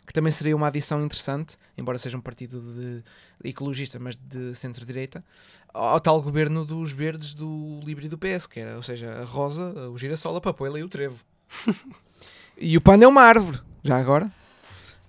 Que 0.06 0.12
também 0.12 0.30
seria 0.30 0.54
uma 0.54 0.66
adição 0.68 1.02
interessante, 1.04 1.56
embora 1.78 1.98
seja 1.98 2.16
um 2.16 2.20
partido 2.20 2.60
de, 2.74 3.02
ecologista, 3.48 3.98
mas 3.98 4.16
de 4.16 4.54
centro-direita, 4.54 5.24
ao, 5.72 5.98
tal 5.98 6.20
governo 6.20 6.64
dos 6.64 6.92
verdes, 6.92 7.32
do 7.34 7.80
Livre 7.82 8.06
e 8.06 8.08
do 8.08 8.18
PS, 8.18 8.46
que 8.46 8.60
era, 8.60 8.76
ou 8.76 8.82
seja, 8.82 9.10
a 9.20 9.24
rosa, 9.24 9.64
o 9.90 9.96
girassol, 9.96 10.36
a 10.36 10.40
papoila 10.40 10.78
e 10.78 10.82
o 10.82 10.88
trevo. 10.88 11.18
e 12.58 12.76
o 12.76 12.80
pano 12.80 13.04
é 13.04 13.08
uma 13.08 13.22
árvore, 13.22 13.60
já 13.82 13.96
agora. 13.98 14.30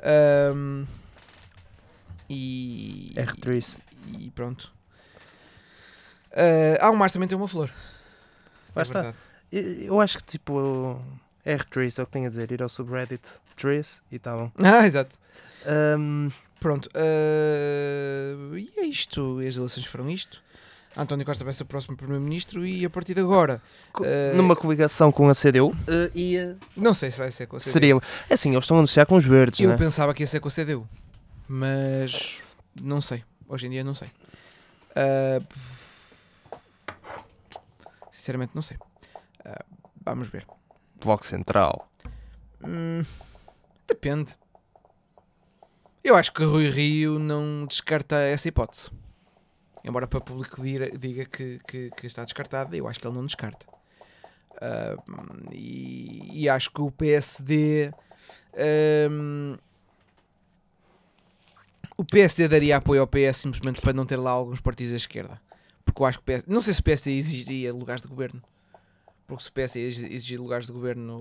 Ahm, 0.02 0.86
e, 2.30 3.14
R3. 3.16 3.80
e 4.20 4.32
pronto. 4.32 4.72
Ah, 6.32 6.88
ah, 6.88 6.92
o 6.92 6.96
Mars 6.96 7.12
também 7.14 7.28
tem 7.28 7.38
uma 7.38 7.48
flor. 7.48 7.70
Lá 8.76 8.82
É 8.82 8.84
está. 8.84 9.02
verdade. 9.02 9.18
E- 9.52 9.86
Eu 9.86 10.00
acho 10.02 10.18
que 10.18 10.24
tipo 10.24 11.02
R3 11.46 12.00
é 12.00 12.04
o 12.04 12.06
que 12.06 12.12
tenho 12.12 12.26
a 12.26 12.30
dizer, 12.30 12.52
ir 12.52 12.62
ao 12.64 12.70
subreddit 12.70 13.30
Trees 13.56 14.02
e 14.12 14.18
tá 14.20 14.36
bom. 14.36 14.52
Ah, 14.58 14.86
exato. 14.88 15.18
Um, 15.98 16.30
Pronto. 16.60 16.90
ah, 16.96 18.58
e 18.58 18.72
é 18.78 18.86
isto. 18.86 19.40
As 19.40 19.56
eleições 19.58 19.86
foram 19.86 20.10
isto. 20.10 20.44
António 20.98 21.26
Costa 21.26 21.44
vai 21.44 21.54
ser 21.54 21.64
o 21.64 21.66
próximo 21.66 21.98
Primeiro-Ministro 21.98 22.66
e 22.66 22.86
a 22.86 22.90
partir 22.90 23.14
de 23.14 23.20
agora. 23.20 23.62
co- 23.92 24.06
Eh, 24.06 24.32
numa 24.34 24.56
coligação 24.56 25.12
com 25.12 25.28
a 25.30 25.34
CDU 25.36 25.76
eh, 25.88 26.12
e 26.16 26.38
eh, 26.38 26.56
Não 26.76 26.94
sei 26.94 27.12
se 27.12 27.18
vai 27.20 27.30
ser 27.32 27.48
com 27.48 27.58
a 27.58 27.60
CDU. 27.60 27.70
seria. 27.70 27.96
É 28.30 28.34
assim, 28.34 28.52
eles 28.52 28.64
estão 28.64 28.78
a 28.78 28.80
anunciar 28.80 29.06
com 29.06 29.16
os 29.16 29.26
verdes, 29.26 29.60
Eu 29.60 29.70
né? 29.72 29.78
pensava 29.78 30.14
que 30.14 30.24
ia 30.24 30.28
ser 30.28 30.40
com 30.40 30.48
a 30.48 30.52
CDU. 30.52 30.88
Mas. 31.50 32.42
Não 32.82 33.02
sei. 33.02 33.24
Hoje 33.48 33.68
em 33.68 33.72
dia 33.72 33.84
não 33.84 33.94
sei. 33.94 34.10
Ah, 34.96 35.42
sinceramente 38.12 38.54
não 38.56 38.62
sei. 38.62 38.78
Ah, 39.44 39.64
vamos 40.04 40.28
ver. 40.30 40.48
Bloco 41.06 41.26
Central. 41.26 41.90
Hum, 42.64 43.06
depende. 43.88 44.36
Eu 46.04 46.16
acho 46.16 46.32
que 46.32 46.44
Rui 46.44 46.70
Rio 46.70 47.18
não 47.20 47.66
descarta 47.66 48.16
essa 48.18 48.48
hipótese. 48.48 48.90
Embora 49.84 50.08
para 50.08 50.18
o 50.18 50.22
público 50.22 50.62
diga, 50.98 51.26
que, 51.26 51.60
que, 51.68 51.92
que 51.92 52.08
está 52.08 52.24
descartada, 52.24 52.76
eu 52.76 52.88
acho 52.88 53.00
que 53.00 53.08
ele 53.08 53.16
não 53.16 53.26
descarta. 53.26 53.66
Ah, 54.60 54.98
e, 55.52 56.42
e 56.44 56.50
acho 56.50 56.72
que 56.72 56.82
o 56.82 56.92
PSD. 56.92 57.92
hum, 59.12 59.58
o 61.98 62.04
PSD 62.04 62.48
daria 62.48 62.78
apoio 62.78 63.02
ao 63.02 63.08
PS 63.08 63.38
simplesmente 63.38 63.80
para 63.80 63.94
não 63.94 64.06
ter 64.06 64.18
lá 64.18 64.32
alguns 64.32 64.60
partidos 64.60 64.92
da 64.92 64.98
esquerda. 64.98 65.42
Porque 65.86 66.02
eu 66.02 66.06
acho 66.06 66.20
que 66.20 66.26
o. 66.26 66.44
Não 66.48 66.62
sei 66.62 66.74
se 66.74 66.82
o 66.82 66.84
PSD 66.84 67.12
exigiria 67.12 67.74
lugares 67.74 68.02
de 68.02 68.08
governo. 68.08 68.42
Porque 69.28 69.44
se 69.44 69.50
o 69.50 69.54
PS 69.54 69.76
exi- 69.80 70.14
exigir 70.14 70.40
lugares 70.40 70.68
de 70.68 70.74
governo, 70.74 71.16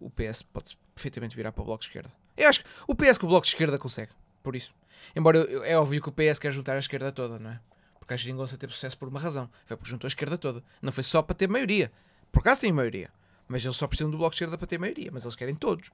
o 0.00 0.10
PS 0.14 0.42
pode 0.42 0.78
perfeitamente 0.94 1.34
virar 1.34 1.50
para 1.52 1.62
o 1.62 1.64
Bloco 1.64 1.80
de 1.80 1.86
Esquerda. 1.88 2.12
Eu 2.36 2.48
acho 2.48 2.60
que 2.62 2.70
o 2.86 2.94
PS 2.94 3.18
com 3.18 3.26
o 3.26 3.28
Bloco 3.28 3.44
de 3.44 3.52
Esquerda 3.52 3.78
consegue, 3.78 4.12
por 4.42 4.54
isso. 4.54 4.72
Embora 5.16 5.38
eu- 5.38 5.64
é 5.64 5.76
óbvio 5.76 6.00
que 6.00 6.08
o 6.08 6.12
PS 6.12 6.38
quer 6.40 6.52
juntar 6.52 6.76
a 6.76 6.78
esquerda 6.78 7.10
toda, 7.10 7.38
não 7.38 7.50
é? 7.50 7.60
Porque 7.98 8.14
a 8.14 8.16
geringonça 8.16 8.56
teve 8.56 8.72
sucesso 8.72 8.96
por 8.96 9.08
uma 9.08 9.18
razão. 9.20 9.50
Foi 9.66 9.76
porque 9.76 9.90
juntou 9.90 10.06
a 10.06 10.08
esquerda 10.08 10.38
toda. 10.38 10.62
Não 10.80 10.92
foi 10.92 11.02
só 11.02 11.22
para 11.22 11.34
ter 11.34 11.48
maioria. 11.48 11.90
Por 12.30 12.40
acaso 12.40 12.60
tem 12.60 12.70
maioria. 12.72 13.10
Mas 13.48 13.64
eles 13.64 13.76
só 13.76 13.86
precisam 13.88 14.10
do 14.10 14.16
Bloco 14.18 14.30
de 14.30 14.36
Esquerda 14.36 14.56
para 14.56 14.66
ter 14.66 14.78
maioria. 14.78 15.10
Mas 15.12 15.24
eles 15.24 15.34
querem 15.34 15.54
todos. 15.54 15.90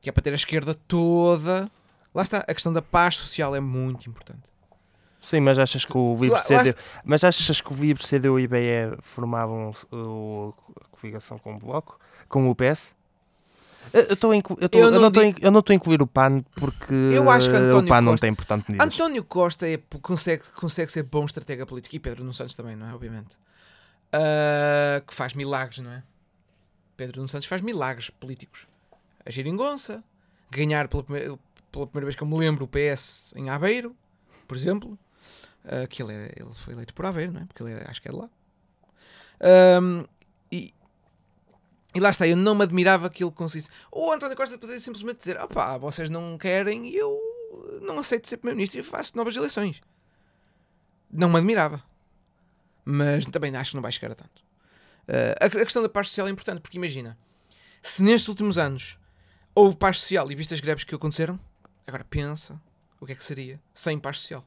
Que 0.00 0.08
é 0.08 0.12
para 0.12 0.22
ter 0.22 0.30
a 0.32 0.34
esquerda 0.34 0.74
toda. 0.74 1.70
Lá 2.14 2.22
está. 2.22 2.38
A 2.38 2.54
questão 2.54 2.72
da 2.72 2.82
paz 2.82 3.16
social 3.16 3.54
é 3.54 3.60
muito 3.60 4.08
importante. 4.08 4.42
Sim, 5.20 5.40
mas 5.40 5.58
achas 5.58 5.84
que 5.84 5.96
o 5.96 6.16
CDU, 6.16 6.76
mas 7.04 7.24
achas 7.24 7.60
que 7.60 7.72
o 7.72 7.76
CDU 7.98 8.38
e 8.38 8.44
IBE 8.44 8.96
formavam 9.02 9.72
o, 9.90 10.54
a 10.80 10.84
coligação 10.96 11.38
com 11.38 11.56
o 11.56 11.58
Bloco? 11.58 11.98
Com 12.28 12.48
o 12.48 12.54
PS? 12.54 12.94
Eu 13.92 14.02
eu 14.02 14.14
estou 14.14 14.30
a 14.32 14.36
inclu- 14.36 14.58
eu 14.60 14.68
tô- 14.68 14.78
Eu 14.78 14.84
eu 14.86 14.90
não 14.92 15.00
não 15.02 15.08
estou 15.08 15.22
a 15.22 15.26
digo- 15.26 15.50
não 15.50 15.62
incluir 15.76 16.02
o 16.02 16.06
PAN 16.06 16.42
porque 16.56 16.92
Eu 16.94 17.30
acho 17.30 17.48
que 17.48 17.54
o 17.56 17.58
António 17.58 17.88
PAN 17.88 18.00
não 18.00 18.12
Costa- 18.12 18.26
tem, 18.26 18.34
portanto, 18.34 18.64
medidas. 18.68 18.94
António 18.94 19.24
Costa 19.24 19.68
é, 19.68 19.78
consegue, 20.02 20.42
consegue 20.54 20.90
ser 20.92 21.02
bom 21.04 21.24
estratega 21.24 21.64
político. 21.66 21.94
E 21.94 21.98
Pedro 22.00 22.22
Nuno 22.22 22.34
Santos 22.34 22.54
também, 22.54 22.74
não 22.76 22.88
é? 22.90 22.94
Obviamente. 22.94 23.36
Ah, 24.12 25.02
que 25.06 25.14
faz 25.14 25.34
milagres, 25.34 25.78
não 25.78 25.90
é? 25.92 26.02
Pedro 26.96 27.18
Nuno 27.18 27.28
Santos 27.28 27.46
faz 27.46 27.62
milagres 27.62 28.10
políticos. 28.10 28.66
A 29.24 29.30
geringonça. 29.30 30.02
Ganhar 30.50 30.86
pela 30.88 31.02
primeira, 31.02 31.38
pela 31.72 31.86
primeira 31.86 32.06
vez 32.06 32.16
que 32.16 32.22
eu 32.22 32.26
me 32.28 32.36
lembro 32.38 32.64
o 32.64 32.68
PS 32.68 33.32
em 33.36 33.50
Aveiro, 33.50 33.94
por 34.46 34.56
exemplo. 34.56 34.96
Ah, 35.66 35.86
que 35.86 36.02
ele, 36.02 36.12
é- 36.12 36.32
ele 36.36 36.54
foi 36.54 36.74
eleito 36.74 36.94
por 36.94 37.04
Aveiro, 37.06 37.32
não 37.32 37.40
é? 37.40 37.44
Porque 37.44 37.62
ele 37.62 37.72
é- 37.72 37.84
acho 37.88 38.00
que 38.00 38.08
é 38.08 38.12
de 38.12 38.16
lá. 38.18 38.30
Ahm, 39.40 40.04
e, 40.50 40.72
e 41.94 42.00
lá 42.00 42.10
está, 42.10 42.26
eu 42.26 42.36
não 42.36 42.54
me 42.54 42.62
admirava 42.62 43.10
que 43.10 43.24
ele 43.24 43.32
conseguisse. 43.32 43.68
O 43.90 44.12
António 44.12 44.36
Costa 44.36 44.56
poderia 44.58 44.80
simplesmente 44.80 45.18
dizer: 45.18 45.36
opá, 45.40 45.76
vocês 45.76 46.08
não 46.08 46.38
querem 46.38 46.86
e 46.88 46.96
eu 46.96 47.18
não 47.82 47.98
aceito 47.98 48.28
ser 48.28 48.36
Primeiro-Ministro 48.36 48.78
e 48.80 48.82
faço 48.82 49.16
novas 49.16 49.34
eleições. 49.36 49.80
Não 51.10 51.28
me 51.28 51.36
admirava. 51.36 51.82
Mas 52.84 53.26
também 53.26 53.54
acho 53.56 53.70
que 53.72 53.76
não 53.76 53.82
vai 53.82 53.90
chegar 53.92 54.12
a 54.12 54.14
tanto. 54.14 54.42
Ah, 55.08 55.44
a, 55.44 55.46
a 55.46 55.50
questão 55.50 55.82
da 55.82 55.88
paz 55.88 56.08
social 56.08 56.28
é 56.28 56.30
importante, 56.30 56.60
porque 56.60 56.76
imagina, 56.78 57.18
se 57.82 58.02
nestes 58.02 58.28
últimos 58.28 58.56
anos 58.58 58.98
houve 59.54 59.76
paz 59.76 59.98
social 60.00 60.30
e 60.30 60.34
viste 60.34 60.54
as 60.54 60.60
greves 60.60 60.84
que 60.84 60.94
aconteceram, 60.94 61.38
agora 61.86 62.04
pensa 62.04 62.60
o 63.00 63.06
que 63.06 63.12
é 63.12 63.14
que 63.14 63.24
seria 63.24 63.60
sem 63.74 63.98
paz 63.98 64.20
social. 64.20 64.46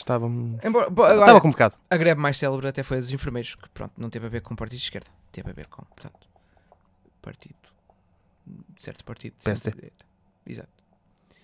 Estava, 0.00 0.26
Embora, 0.26 0.88
estava 0.90 1.40
complicado. 1.40 1.78
a 1.90 1.96
greve 1.96 2.20
mais 2.20 2.38
célebre 2.38 2.66
até 2.68 2.82
foi 2.82 2.96
a 2.96 3.00
dos 3.00 3.12
enfermeiros, 3.12 3.54
que 3.54 3.68
pronto, 3.68 3.92
não 3.98 4.08
teve 4.08 4.26
a 4.26 4.28
ver 4.30 4.40
com 4.40 4.54
o 4.54 4.56
partido 4.56 4.78
de 4.78 4.84
esquerda, 4.84 5.08
teve 5.30 5.50
a 5.50 5.52
ver 5.52 5.66
com, 5.66 5.82
portanto, 5.84 6.26
partido, 7.20 7.54
certo 8.76 9.04
partido 9.04 9.34
PSD. 9.44 9.92
Exato. 10.46 10.68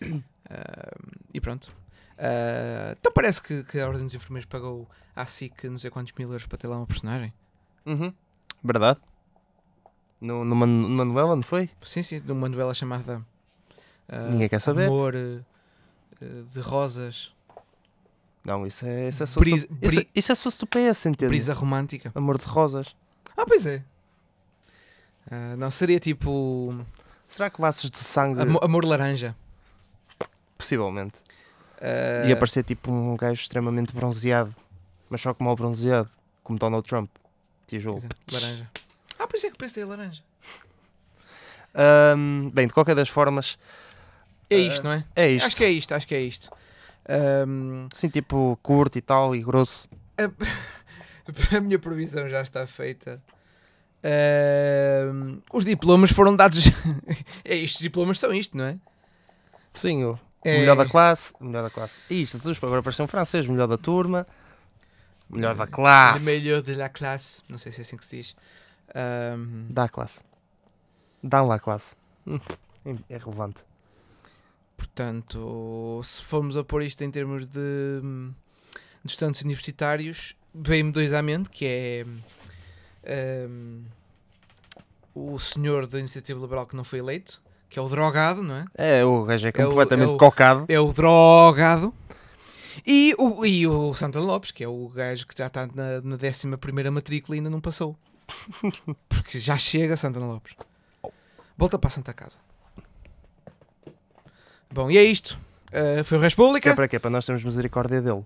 Ah, 0.49 0.95
e 1.35 1.41
pronto. 1.41 1.73
Ah, 2.17 2.95
então 2.99 3.11
parece 3.13 3.43
que, 3.43 3.65
que 3.65 3.81
a 3.81 3.89
Ordem 3.89 4.05
dos 4.05 4.15
Enfermeiros 4.15 4.47
pagou 4.49 4.89
à 5.17 5.27
SIC 5.27 5.65
não 5.65 5.77
sei 5.77 5.91
quantos 5.91 6.13
mil 6.17 6.29
euros 6.31 6.47
para 6.47 6.57
ter 6.57 6.69
lá 6.69 6.77
uma 6.77 6.87
personagem. 6.87 7.35
Uhum. 7.85 8.15
Verdade. 8.63 9.01
No, 10.21 10.45
no, 10.45 10.55
Man- 10.55 10.67
no 10.69 10.89
Manuela, 10.89 11.35
não 11.35 11.43
foi? 11.43 11.69
Sim, 11.85 12.05
sim, 12.05 12.21
de 12.21 12.31
uma 12.31 12.49
novela 12.49 12.73
chamada 12.75 13.21
ah, 14.09 14.29
Ninguém 14.31 14.49
quer 14.49 14.61
saber. 14.61 14.87
Amor 14.87 15.17
eh, 15.17 15.41
de 16.21 16.61
Rosas, 16.61 17.35
Não, 18.47 18.65
isso 18.67 18.87
é, 18.87 19.09
isso 19.09 19.23
é 19.23 19.27
se 19.27 19.35
fosse 19.35 19.51
Brisa- 19.51 19.67
do- 19.67 19.75
bri- 19.75 19.97
isso, 19.97 20.07
isso 20.15 20.33
é 20.33 20.35
se 20.37 20.43
fosse 20.43 20.59
do 20.61 20.67
PS, 20.67 21.07
entende? 21.07 21.29
Brisa 21.29 21.53
Romântica. 21.53 22.13
Amor 22.15 22.39
de 22.39 22.45
rosas. 22.47 22.95
Ah, 23.37 23.45
pois 23.45 23.67
é. 23.67 23.83
Ah, 25.31 25.57
não, 25.57 25.69
seria 25.71 25.99
tipo 25.99 26.73
Será 27.29 27.51
que 27.51 27.61
laços 27.61 27.91
de 27.91 27.99
sangue? 27.99 28.41
Amo- 28.41 28.61
Amor 28.63 28.85
Laranja. 28.85 29.35
Possivelmente. 30.57 31.17
Ah, 31.81 32.27
Ia 32.29 32.37
parecer 32.37 32.63
tipo 32.63 32.91
um 32.93 33.17
gajo 33.17 33.41
extremamente 33.43 33.93
bronzeado. 33.93 34.55
Mas 35.11 35.21
só 35.21 35.35
como 35.35 35.51
ao 35.51 35.57
bronzeado. 35.57 36.09
Como 36.45 36.57
Donald 36.59 36.87
Trump. 36.87 37.11
Tijolo. 37.67 38.01
Laranja. 38.33 38.71
Ah, 39.19 39.27
por 39.27 39.37
isso 39.37 39.47
é 39.47 39.51
que 39.51 39.57
PSD 39.59 39.81
é 39.81 39.85
laranja. 39.87 40.23
Ahm, 41.75 42.51
bem, 42.51 42.67
de 42.69 42.73
qualquer 42.73 42.95
das 42.95 43.09
formas, 43.09 43.59
É 44.49 44.57
isto, 44.57 44.83
não 44.85 44.93
é? 44.93 45.05
é 45.17 45.31
isto. 45.33 45.47
Acho 45.47 45.57
que 45.57 45.65
é 45.65 45.71
isto, 45.71 45.93
acho 45.95 46.07
que 46.07 46.15
é 46.15 46.21
isto. 46.21 46.51
Ahm, 47.09 47.87
Assim, 47.93 48.09
tipo, 48.09 48.59
curto 48.63 48.99
e 48.99 49.01
tal, 49.01 49.35
e 49.35 49.43
grosso. 49.43 49.89
a 50.19 51.61
minha 51.61 51.79
previsão 51.79 52.29
já 52.29 52.43
está 52.43 52.67
feita. 52.67 53.23
Os 55.53 55.65
diplomas 55.65 56.11
foram 56.11 56.35
dados. 56.37 56.65
é 57.45 57.55
isto, 57.55 57.77
os 57.77 57.83
diplomas 57.83 58.19
são 58.19 58.33
isto, 58.33 58.57
não 58.57 58.65
é? 58.67 58.77
Sim, 59.75 60.05
o 60.05 60.19
É- 60.45 60.59
melhor 60.59 60.77
da 60.77 60.87
classe. 60.89 61.33
Melhor 61.41 61.63
da 61.63 61.71
classe. 61.71 62.01
Isto, 62.11 62.39
Jesus, 62.39 62.59
agora 62.63 62.83
pareceu 62.83 63.05
um 63.05 63.09
francês. 63.09 63.47
Melhor 63.47 63.67
da 63.67 63.77
turma. 63.79 64.27
Melhor 65.29 65.55
da 65.57 65.67
classe. 65.67 66.25
melhor 66.25 66.63
de 66.63 66.75
la 66.75 66.89
classe. 66.89 67.43
Não 67.49 67.59
sei 67.59 67.73
se 67.73 67.81
é 67.81 67.83
assim 67.83 67.97
que 67.97 68.05
se 68.05 68.17
diz. 68.17 68.37
Ahm, 68.95 69.67
Da 69.71 69.89
classe. 69.89 70.21
Dá 71.23 71.43
lá 71.43 71.59
classe. 71.59 71.97
Hum, 72.27 72.39
É 73.11 73.19
relevante. 73.19 73.63
Portanto, 74.77 76.01
se 76.05 76.23
formos 76.23 76.57
a 76.57 76.65
pôr 76.65 76.83
isto 76.83 77.03
em 77.03 77.11
termos 77.11 77.47
de, 77.47 78.01
de 79.05 79.11
estudantes 79.11 79.43
universitários, 79.43 80.35
veio-me 80.55 80.93
dois 80.93 81.13
à 81.13 81.23
mente, 81.23 81.49
que 81.51 81.65
é 81.67 83.47
hum, 83.49 83.85
o 85.15 85.39
senhor 85.39 85.87
da 85.87 85.99
Iniciativa 85.99 86.39
Liberal 86.41 86.67
que 86.67 86.77
não 86.77 86.85
foi 86.85 86.99
eleito, 86.99 87.41
que 87.69 87.79
é 87.79 87.83
o 87.83 87.89
drogado, 87.89 88.43
não 88.43 88.55
é? 88.57 88.65
É, 88.75 89.05
o 89.05 89.25
gajo 89.25 89.47
é 89.49 89.51
o- 89.51 89.69
completamente 89.69 90.09
é 90.11 90.13
o- 90.13 90.19
cocado. 90.19 90.65
É 90.69 90.81
o 90.81 90.93
drogado. 90.93 91.93
E 92.87 93.15
o, 93.19 93.45
e 93.45 93.67
o 93.67 93.95
Santana 93.95 94.25
Lopes, 94.25 94.51
que 94.51 94.63
é 94.63 94.69
o 94.69 94.89
gajo 94.89 95.27
que 95.27 95.35
já 95.37 95.47
está 95.47 95.67
na, 95.67 96.01
na 96.03 96.17
11 96.17 96.47
matrícula 96.91 97.37
e 97.37 97.39
ainda 97.39 97.51
não 97.51 97.61
passou. 97.61 97.97
Porque 99.09 99.39
já 99.41 99.57
chega 99.59 99.97
Santana 99.97 100.27
Lopes. 100.27 100.55
Volta 101.57 101.79
para 101.79 101.89
a 101.89 101.91
Santa 101.91 102.13
Casa. 102.13 102.37
Bom, 104.71 104.91
e 104.91 104.99
é 104.99 105.05
isto. 105.05 105.39
Uh, 105.69 106.05
foi 106.05 106.19
o 106.19 106.21
República. 106.21 106.71
é 106.71 106.75
para 106.75 106.89
quê? 106.89 106.99
Para 106.99 107.11
nós 107.11 107.25
termos 107.25 107.45
misericórdia 107.45 108.01
dele. 108.01 108.25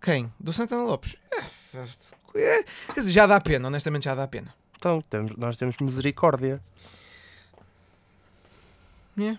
Quem? 0.00 0.32
Do 0.38 0.52
Santana 0.52 0.84
Lopes. 0.84 1.16
É, 2.34 2.60
é, 2.60 3.02
já 3.04 3.26
dá 3.26 3.40
pena, 3.40 3.68
honestamente 3.68 4.04
já 4.04 4.14
dá 4.14 4.26
pena. 4.26 4.54
Então, 4.76 5.02
temos, 5.02 5.36
nós 5.36 5.56
temos 5.56 5.76
misericórdia. 5.78 6.60
É. 9.18 9.36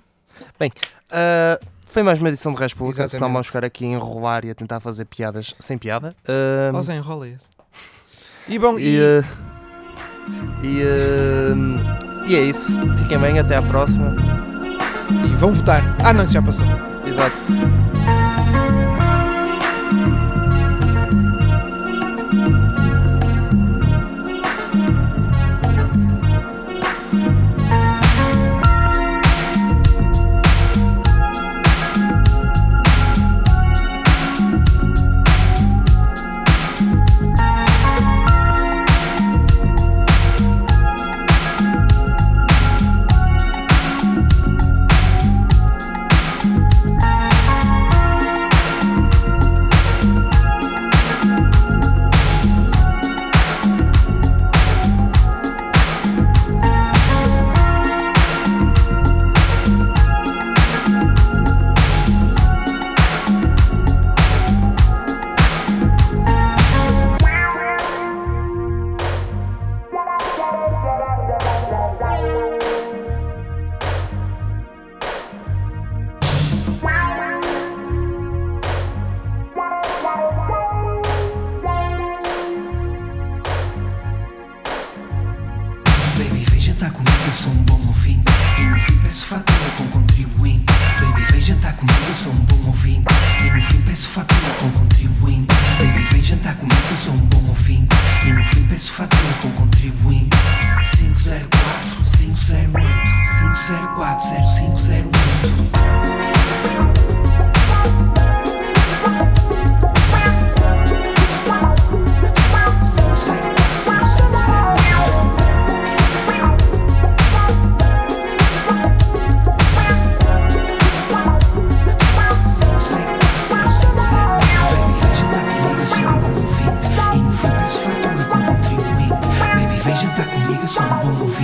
Bem, 0.60 0.72
ah, 1.10 1.60
foi 1.86 2.04
mais 2.04 2.20
uma 2.20 2.30
edição 2.30 2.54
de 2.54 2.60
República, 2.60 3.04
Exatamente. 3.04 3.14
senão 3.14 3.32
vamos 3.32 3.48
ficar 3.48 3.64
aqui 3.64 3.86
a 3.86 3.88
enrolar 3.88 4.46
e 4.46 4.52
a 4.52 4.56
tentar 4.56 4.80
fazer 4.80 5.06
piadas 5.06 5.56
sem 5.60 5.78
piada. 5.78 6.16
Ó 6.74 6.82
Zé, 6.82 6.96
enrola 6.96 7.28
esse. 7.28 7.48
E 8.48 8.60
bom, 8.60 8.78
e, 8.78 8.96
e, 8.96 9.00
ah, 9.00 9.24
e, 10.64 10.82
ah, 10.84 12.26
e 12.28 12.36
é 12.36 12.42
isso. 12.42 12.74
Fiquem 12.98 13.18
bem, 13.18 13.40
até 13.40 13.56
à 13.56 13.62
próxima. 13.62 14.16
Vão 15.40 15.54
votar. 15.54 15.84
Ah 16.04 16.14
não, 16.14 16.26
isso 16.26 16.34
já 16.34 16.42
passou. 16.42 16.66
Exato. 17.06 17.42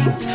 19th. 0.06 0.35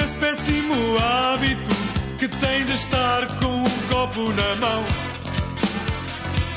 péssimo 0.31 0.97
hábito 0.97 1.71
que 2.17 2.25
tem 2.25 2.65
de 2.65 2.73
estar 2.73 3.27
com 3.39 3.47
um 3.47 3.87
copo 3.89 4.31
na 4.31 4.55
mão. 4.55 4.85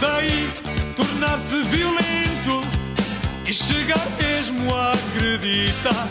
Daí 0.00 0.48
tornar-se 0.96 1.60
violento 1.64 2.62
e 3.44 3.52
chegar 3.52 4.06
mesmo 4.22 4.72
a 4.72 4.92
acreditar 4.92 6.08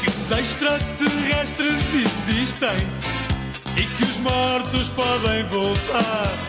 que 0.00 0.10
os 0.10 0.30
extraterrestres 0.32 1.80
existem 1.94 2.88
e 3.76 3.82
que 3.82 4.02
os 4.02 4.18
mortos 4.18 4.90
podem 4.90 5.44
voltar. 5.44 6.43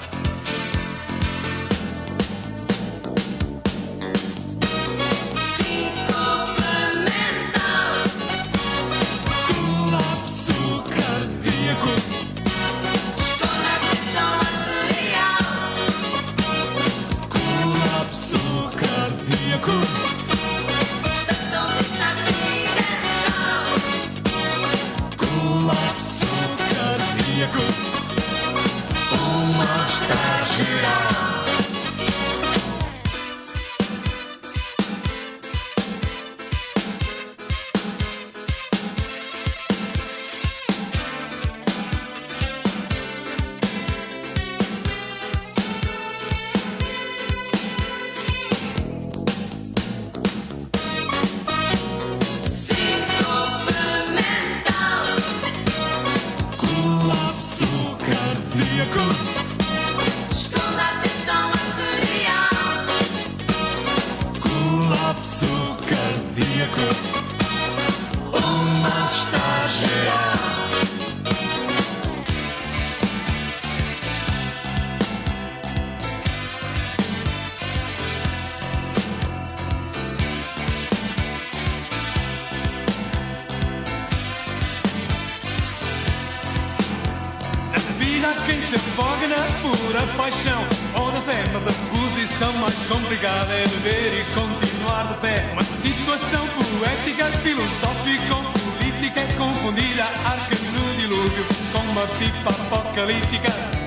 se 88.65 88.77
voga 88.97 89.27
na 89.27 89.43
pura 89.61 90.01
paixão 90.17 90.65
ou 90.99 91.11
da 91.11 91.21
fé. 91.21 91.37
Mas 91.53 91.67
a 91.67 91.73
posição 91.93 92.51
mais 92.53 92.75
complicada 92.85 93.53
é 93.53 93.67
beber 93.67 94.21
e 94.21 94.23
continuar 94.33 95.07
de 95.13 95.19
pé. 95.21 95.49
Uma 95.53 95.63
situação 95.63 96.47
poética, 96.47 97.25
filosófica, 97.43 98.35
ou 98.35 98.43
política 98.43 99.19
é 99.19 99.33
confundida. 99.37 100.03
Arca 100.25 100.55
no 100.73 100.95
dilúvio 100.99 101.45
com 101.71 101.79
uma 101.91 102.07
pipa 102.07 102.49
apocalíptica. 102.49 103.84